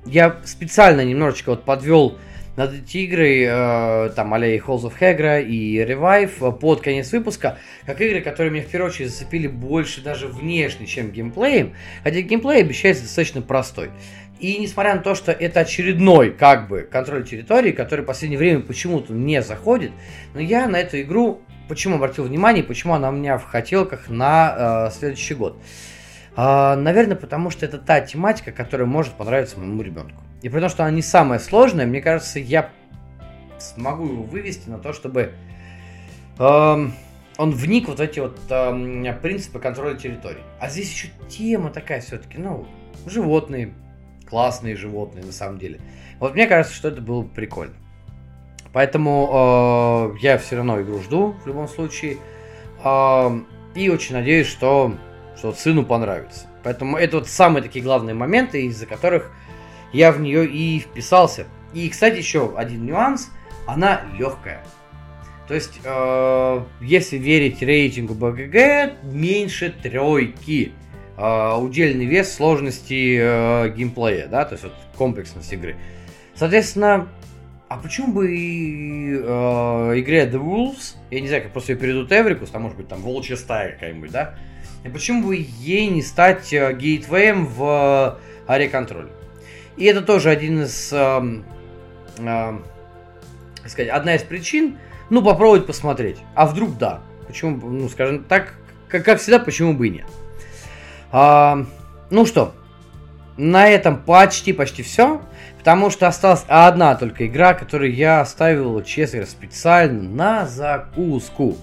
[0.06, 2.18] я специально немножечко вот подвел
[2.58, 8.02] над эти игры, э, там, а Halls of Hegra и Revive под конец выпуска, как
[8.02, 11.74] игры, которые меня в первую очередь зацепили больше даже внешне, чем геймплеем,
[12.04, 13.92] хотя геймплей обещается достаточно простой.
[14.40, 18.62] И несмотря на то, что это очередной, как бы, контроль территории, который в последнее время
[18.62, 19.92] почему-то не заходит,
[20.34, 24.88] но я на эту игру почему обратил внимание, почему она у меня в хотелках на
[24.88, 25.62] э, следующий год.
[26.36, 30.22] Э, наверное, потому что это та тематика, которая может понравиться моему ребенку.
[30.42, 32.72] И при том, что она не самая сложная, мне кажется, я
[33.60, 35.34] смогу его вывести на то, чтобы
[36.40, 36.88] э,
[37.38, 40.42] он вник вот в эти вот э, принципы контроля территории.
[40.60, 42.68] А здесь еще тема такая все-таки, ну,
[43.06, 43.74] животные,
[44.30, 45.80] классные животные на самом деле.
[46.20, 47.76] Вот мне кажется, что это было прикольно.
[48.72, 52.18] Поэтому э, я все равно игру жду в любом случае.
[52.84, 53.40] Э,
[53.76, 54.96] и очень надеюсь, что,
[55.38, 56.48] что сыну понравится.
[56.64, 59.32] Поэтому это вот самые такие главные моменты, из-за которых
[59.94, 61.46] я в нее и вписался.
[61.74, 63.32] И, кстати, еще один нюанс.
[63.66, 64.64] Она легкая.
[65.48, 70.74] То есть, э, если верить рейтингу БГГ, меньше тройки
[71.20, 75.76] э, удельный вес сложности э, геймплея, да, то есть вот комплексность игры.
[76.36, 77.10] Соответственно,
[77.68, 82.12] а почему бы и э, игре The Wolves, я не знаю, как просто ее перейдут
[82.12, 84.36] Эврикус, там может быть там волчья стая какая-нибудь, да?
[84.84, 88.18] И почему бы ей не стать э, гейтвеем в
[88.48, 89.10] э, аре контроля?
[89.78, 91.42] И это тоже один из, э,
[92.18, 92.60] э,
[93.66, 94.78] сказать, одна из причин,
[95.10, 96.18] ну, попробовать посмотреть.
[96.36, 97.02] А вдруг да?
[97.28, 98.56] Почему, ну, скажем так,
[98.88, 100.08] как, как всегда, почему бы и нет?
[101.12, 101.66] А,
[102.10, 102.54] ну что,
[103.38, 105.22] на этом почти, почти все.
[105.58, 111.58] Потому что осталась одна только игра, которую я оставил, честно специально на закуску.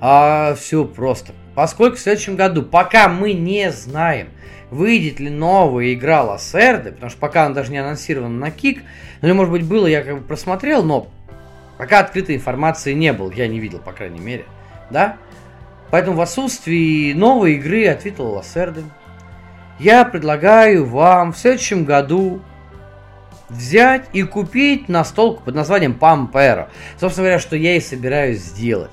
[0.00, 1.32] А, все просто.
[1.54, 4.28] Поскольку в следующем году, пока мы не знаем,
[4.70, 8.82] выйдет ли новая игра Лассерды, потому что пока она даже не анонсирована на Кик,
[9.20, 11.10] ну или может быть было, я как бы просмотрел, но
[11.80, 14.44] Пока открытой информации не было, я не видел, по крайней мере.
[14.90, 15.16] Да?
[15.90, 18.84] Поэтому в отсутствии новой игры от Витала Лассерды
[19.78, 22.42] я предлагаю вам в следующем году
[23.48, 26.68] взять и купить настолку под названием Pampero.
[26.98, 28.92] Собственно говоря, что я и собираюсь сделать.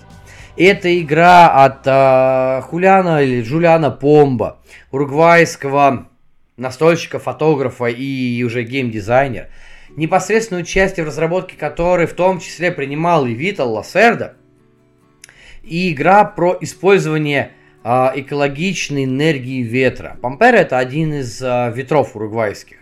[0.56, 4.58] Это игра от э, Хуляна или Джулиана Помба,
[4.92, 6.08] уругвайского
[6.56, 9.50] настольщика, фотографа и уже геймдизайнера
[9.98, 14.36] непосредственное участие в разработке которой в том числе принимал и Витал Лассерда,
[15.68, 17.52] и игра про использование
[17.84, 20.18] э, экологичной энергии ветра.
[20.22, 22.78] Пампера это один из э, ветров уругвайских.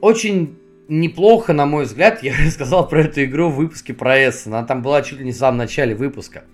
[0.00, 0.56] Очень
[0.88, 4.54] неплохо, на мой взгляд, я рассказал про эту игру в выпуске про Эссен.
[4.54, 6.44] Она там была чуть ли не в самом начале выпуска.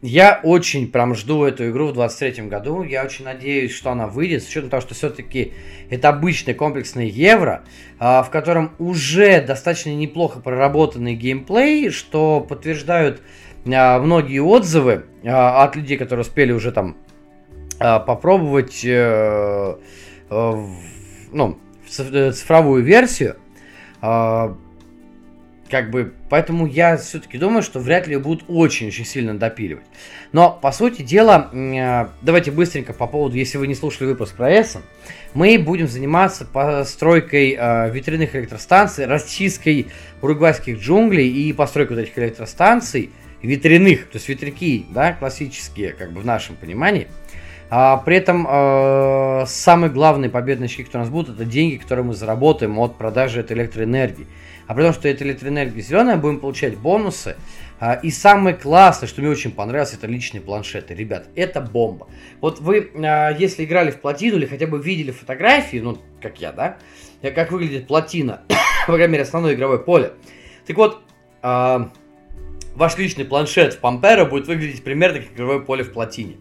[0.00, 2.82] Я очень прям жду эту игру в 23 году.
[2.82, 5.54] Я очень надеюсь, что она выйдет, с учетом того, что все-таки
[5.90, 7.64] это обычный комплексный евро,
[7.98, 13.22] а, в котором уже достаточно неплохо проработанный геймплей, что подтверждают
[13.66, 16.96] а, многие отзывы а, от людей, которые успели уже там
[17.80, 19.76] попробовать э,
[20.28, 23.36] ну, цифровую версию
[25.70, 29.84] как бы, поэтому я все-таки думаю, что вряд ли будут очень-очень сильно допиливать.
[30.32, 34.50] Но, по сути дела, э, давайте быстренько по поводу, если вы не слушали выпуск про
[34.50, 34.82] Эссен,
[35.34, 39.88] мы будем заниматься постройкой э, ветряных электростанций, расчисткой
[40.22, 43.10] уругвайских джунглей и постройкой вот этих электростанций
[43.42, 47.08] ветряных, то есть ветряки, да, классические, как бы в нашем понимании.
[47.70, 52.04] А, при этом э, самый главный победный очки, которые у нас будут, это деньги, которые
[52.04, 54.26] мы заработаем от продажи этой электроэнергии.
[54.68, 57.36] А при том, что эта электроэнергия зеленая, будем получать бонусы.
[57.80, 60.94] А, и самое классное, что мне очень понравилось, это личные планшеты.
[60.94, 62.06] Ребят, это бомба.
[62.42, 66.52] Вот вы, а, если играли в плотину или хотя бы видели фотографии, ну, как я,
[66.52, 66.76] да,
[67.22, 68.42] как выглядит плотина,
[68.86, 70.12] по крайней мере, основное игровое поле.
[70.66, 71.00] Так вот,
[71.40, 71.90] а,
[72.74, 76.36] ваш личный планшет в Пампера будет выглядеть примерно как игровое поле в плотине.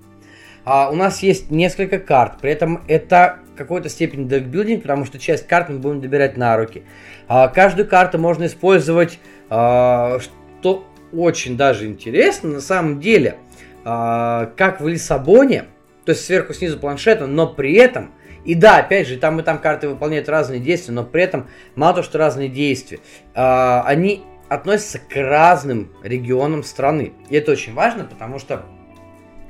[0.69, 5.47] А, у нас есть несколько карт, при этом это какой-то степени декбилдинг, потому что часть
[5.47, 6.83] карт мы будем добирать на руки.
[7.29, 9.17] А, каждую карту можно использовать,
[9.49, 13.37] а, что очень даже интересно, на самом деле,
[13.85, 15.67] а, как в Лиссабоне,
[16.03, 18.11] то есть сверху снизу планшета, но при этом
[18.43, 21.93] и да, опять же, там и там карты выполняют разные действия, но при этом мало
[21.93, 22.99] того, что разные действия,
[23.33, 27.13] э, они относятся к разным регионам страны.
[27.29, 28.63] И это очень важно, потому что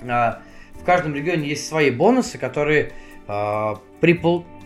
[0.02, 0.34] э,
[0.88, 2.94] каждом регионе есть свои бонусы, которые
[3.28, 4.20] э, при,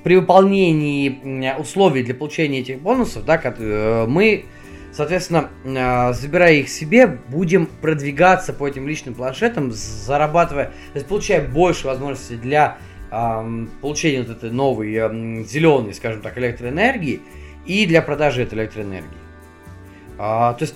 [0.04, 4.46] при выполнении условий для получения этих бонусов, да, э, мы,
[4.94, 11.46] соответственно, э, забирая их себе, будем продвигаться по этим личным планшетам, зарабатывая, то есть получая
[11.46, 12.78] больше возможностей для
[13.10, 17.20] э, получения вот этой новой э, зеленой, скажем так, электроэнергии
[17.66, 19.10] и для продажи этой электроэнергии.
[20.20, 20.76] А, то есть,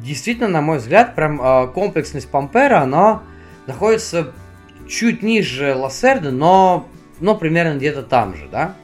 [0.00, 3.22] действительно, на мой взгляд, прям комплексность Пампера, она
[3.66, 4.32] находится
[4.88, 6.88] чуть ниже Лассерды, но,
[7.20, 8.74] но примерно где-то там же, да.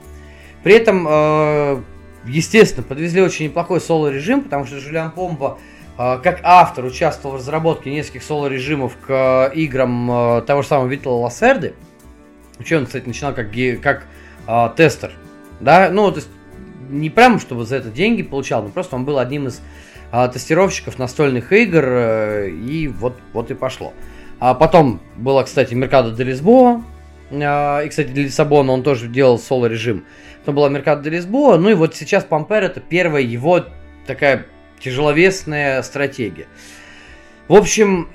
[0.63, 1.83] При этом, э,
[2.25, 5.59] естественно, подвезли очень неплохой соло-режим, потому что Жулиан Помпа
[5.99, 10.89] э, как автор участвовал в разработке нескольких соло-режимов к э, играм э, того же самого
[10.89, 11.75] Витала Лассерды.
[12.59, 13.49] Вообще он, кстати, начинал как,
[13.83, 14.07] как
[14.47, 15.13] э, тестер,
[15.61, 16.29] да, ну, то есть
[16.91, 19.61] не прям, чтобы за это деньги получал, но просто он был одним из
[20.11, 23.95] а, тестировщиков настольных игр, э, и вот, вот и пошло.
[24.45, 26.83] А потом было, кстати, Меркадо де Лисбоа,
[27.31, 30.05] и, кстати, для Лиссабона он тоже делал соло-режим.
[30.41, 33.65] Потом была Меркадо де Лисбоа, ну и вот сейчас Пампер это первая его
[34.05, 34.47] такая
[34.81, 36.49] тяжеловесная стратегия.
[37.47, 38.09] В общем,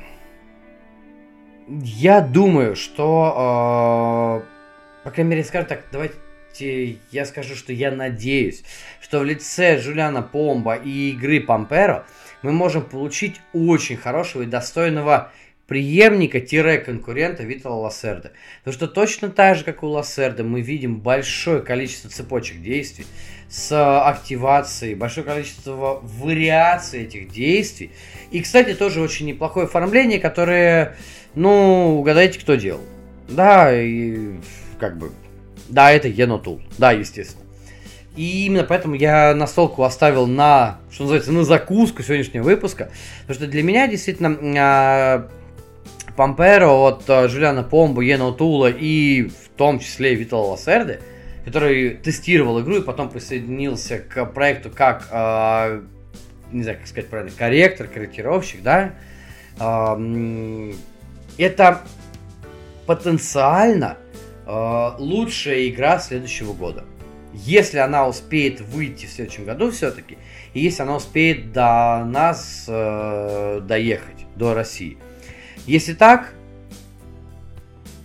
[1.69, 8.65] я думаю, что, э, по крайней мере, скажем так, давайте я скажу, что я надеюсь,
[8.99, 12.05] что в лице Жулиана Помба и игры Памперо
[12.41, 15.31] мы можем получить очень хорошего и достойного
[15.67, 18.31] преемника-конкурента Витала Лассерда.
[18.59, 23.05] Потому что точно так же, как у Лассерда, мы видим большое количество цепочек действий
[23.49, 23.71] с
[24.05, 27.91] активацией, большое количество вариаций этих действий.
[28.31, 30.95] И, кстати, тоже очень неплохое оформление, которое,
[31.35, 32.81] ну, угадайте, кто делал.
[33.29, 34.37] Да, и
[34.79, 35.11] как бы,
[35.69, 37.43] да, это Енотул, да, естественно.
[38.15, 42.89] И именно поэтому я настолку оставил на, что называется, на закуску сегодняшнего выпуска.
[43.21, 45.29] Потому что для меня действительно
[46.17, 50.99] Памперо от а, Жулиана Помбу, Йена Тула и в том числе Витала Лассерды,
[51.45, 55.81] который тестировал игру и потом присоединился к проекту как, э,
[56.51, 58.95] не знаю, как сказать правильно, корректор, корректировщик, да,
[59.59, 60.73] э,
[61.37, 61.81] это
[62.87, 63.97] потенциально
[64.47, 66.83] э, лучшая игра следующего года.
[67.31, 70.17] Если она успеет выйти в следующем году все-таки,
[70.55, 74.97] и если она успеет до нас э, доехать, до России.
[75.67, 76.33] Если так,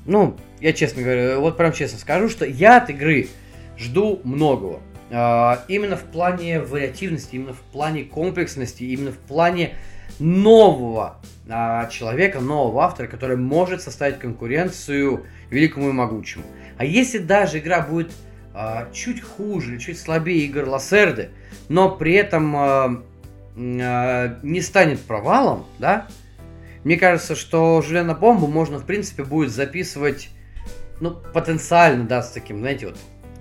[0.05, 3.28] ну, я честно говорю, вот прям честно скажу, что я от игры
[3.78, 4.80] жду многого.
[5.12, 9.76] А, именно в плане вариативности, именно в плане комплексности, именно в плане
[10.18, 11.18] нового
[11.48, 16.44] а, человека, нового автора, который может составить конкуренцию великому и могучему.
[16.78, 18.10] А если даже игра будет
[18.55, 21.30] а, чуть хуже, чуть слабее игр Лассерды,
[21.68, 23.05] но при этом
[23.55, 26.06] не станет провалом, да,
[26.84, 30.30] мне кажется, что Жулена Бомбу можно, в принципе, будет записывать,
[31.00, 32.96] ну, потенциально, да, с таким, знаете, вот,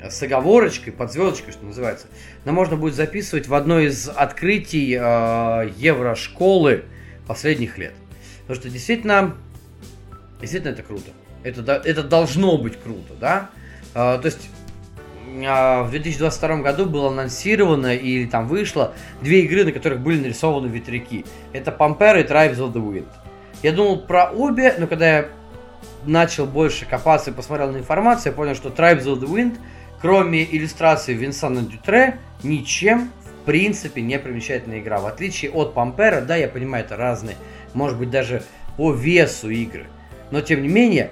[0.10, 2.08] с оговорочкой, под звездочкой, что называется.
[2.46, 6.86] Но можно будет записывать в одно из открытий э, еврошколы
[7.28, 7.94] последних лет.
[8.42, 9.36] Потому что действительно,
[10.40, 11.12] действительно это круто.
[11.44, 13.50] Это, это должно быть круто, да?
[13.94, 14.50] Э, то есть
[15.26, 21.26] в 2022 году было анонсировано или там вышло две игры, на которых были нарисованы ветряки.
[21.54, 23.08] Это Pamper и Tribes of the Wind.
[23.64, 25.26] Я думал про обе, но когда я
[26.06, 29.58] начал больше копаться и посмотрел на информацию, я понял, что Tribes of the Wind,
[30.02, 35.00] кроме иллюстрации Винсана Дютре, ничем в принципе не примечательная игра.
[35.00, 37.36] В отличие от Пампера, да, я понимаю, это разные,
[37.74, 38.44] может быть, даже
[38.78, 39.86] по весу игры.
[40.32, 41.12] Но, тем не менее,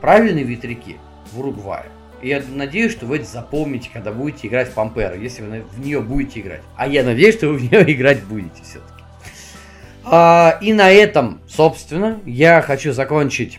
[0.00, 0.96] правильные ветряки
[1.32, 1.86] в Уругвае.
[2.22, 5.80] И я надеюсь, что вы это запомните, когда будете играть в Пампера, если вы в
[5.80, 6.60] нее будете играть.
[6.76, 8.99] А я надеюсь, что вы в нее играть будете все-таки.
[10.04, 13.58] А, и на этом, собственно, я хочу закончить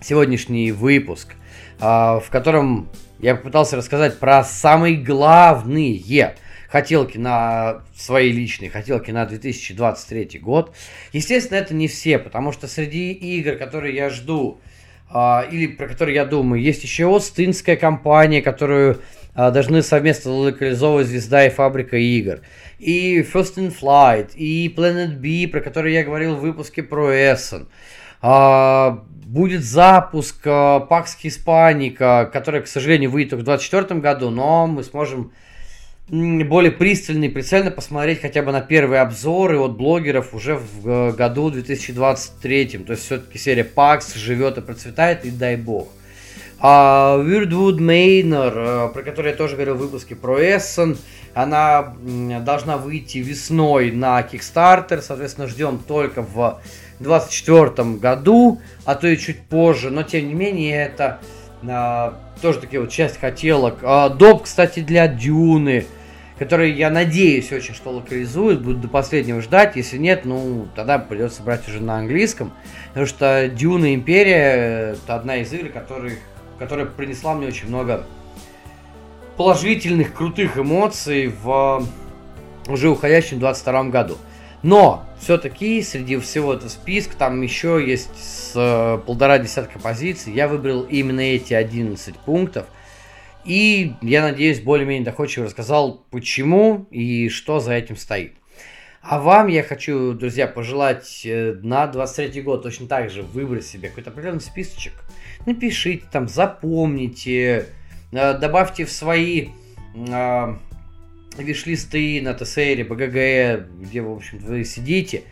[0.00, 1.34] сегодняшний выпуск,
[1.80, 2.88] а, в котором
[3.18, 6.34] я попытался рассказать про самые главные
[6.68, 10.74] хотелки на свои личные хотелки на 2023 год.
[11.12, 14.60] Естественно, это не все, потому что среди игр, которые я жду,
[15.10, 19.00] а, или про которые я думаю, есть еще Остинская компания, которую
[19.34, 22.40] должны совместно локализовывать звезда и фабрика игр.
[22.78, 27.66] И First in Flight, и Planet B, про который я говорил в выпуске про Essen.
[28.20, 34.66] А, будет запуск а, PAX Hispanic, который, к сожалению, выйдет только в 2024 году, но
[34.66, 35.32] мы сможем
[36.10, 41.50] более пристально и прицельно посмотреть хотя бы на первые обзоры от блогеров уже в году
[41.50, 42.78] 2023.
[42.78, 45.88] То есть все-таки серия PAX живет и процветает, и дай бог.
[46.60, 50.98] А Weirdwood Manor, э, про который я тоже говорил в выпуске про Эссен,
[51.42, 51.94] она
[52.44, 56.60] должна выйти весной на Kickstarter, соответственно, ждем только в
[56.98, 61.20] 2024 году, а то и чуть позже, но тем не менее это
[61.64, 63.78] а, тоже такие вот часть хотелок.
[63.82, 65.86] А, доп, кстати, для Дюны,
[66.40, 71.44] который, я надеюсь, очень что локализует, буду до последнего ждать, если нет, ну, тогда придется
[71.44, 72.52] брать уже на английском,
[72.88, 76.14] потому что Дюна Империя это одна из игр, которых
[76.58, 78.04] которая принесла мне очень много
[79.38, 81.86] положительных, крутых эмоций в
[82.66, 84.18] уже уходящем 22 году.
[84.64, 90.32] Но все-таки среди всего этого списка там еще есть с э, полтора десятка позиций.
[90.32, 92.66] Я выбрал именно эти 11 пунктов.
[93.44, 98.34] И я надеюсь, более-менее доходчиво рассказал, почему и что за этим стоит.
[99.00, 103.88] А вам я хочу, друзья, пожелать э, на 23 год точно так же выбрать себе
[103.88, 104.92] какой-то определенный списочек
[105.46, 107.64] напишите там, запомните, э,
[108.10, 109.48] добавьте в свои
[109.94, 110.54] э,
[111.36, 115.22] виш-листы на ТСР, БГГ, где, в общем вы сидите.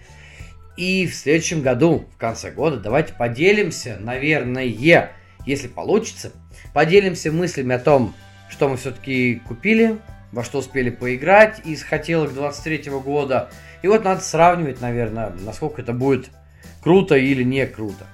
[0.76, 6.32] И в следующем году, в конце года, давайте поделимся, наверное, если получится,
[6.74, 8.14] поделимся мыслями о том,
[8.50, 9.98] что мы все-таки купили,
[10.32, 13.50] во что успели поиграть из хотелок 23 года.
[13.82, 16.30] И вот надо сравнивать, наверное, насколько это будет
[16.82, 18.06] круто или не круто.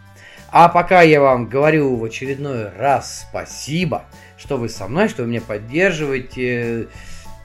[0.51, 4.05] А пока я вам говорю в очередной раз спасибо,
[4.43, 6.89] что вы со мной, что вы меня поддерживаете,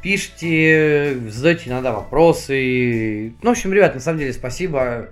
[0.01, 3.35] пишите, задаете иногда вопросы.
[3.41, 5.09] Ну, в общем, ребят, на самом деле спасибо.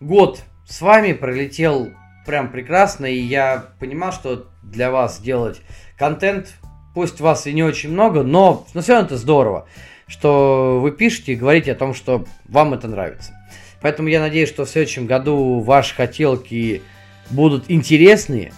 [0.00, 1.90] Год с вами пролетел
[2.26, 5.60] прям прекрасно, и я понимал, что для вас делать
[5.96, 6.54] контент,
[6.94, 9.68] пусть вас и не очень много, но, но все равно это здорово,
[10.08, 13.32] что вы пишете и говорите о том, что вам это нравится.
[13.80, 16.82] Поэтому я надеюсь, что в следующем году ваши хотелки
[17.30, 18.52] будут интересные,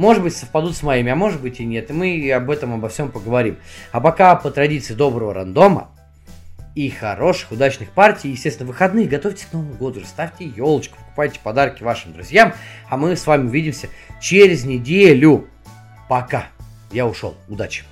[0.00, 1.90] может быть, совпадут с моими, а может быть и нет.
[1.90, 3.58] И мы об этом, обо всем поговорим.
[3.92, 5.90] А пока по традиции доброго рандома
[6.74, 12.14] и хороших, удачных партий, естественно, выходных, готовьтесь к Новому году, ставьте елочку, покупайте подарки вашим
[12.14, 12.54] друзьям,
[12.88, 13.88] а мы с вами увидимся
[14.22, 15.46] через неделю.
[16.08, 16.46] Пока.
[16.90, 17.36] Я ушел.
[17.48, 17.89] Удачи.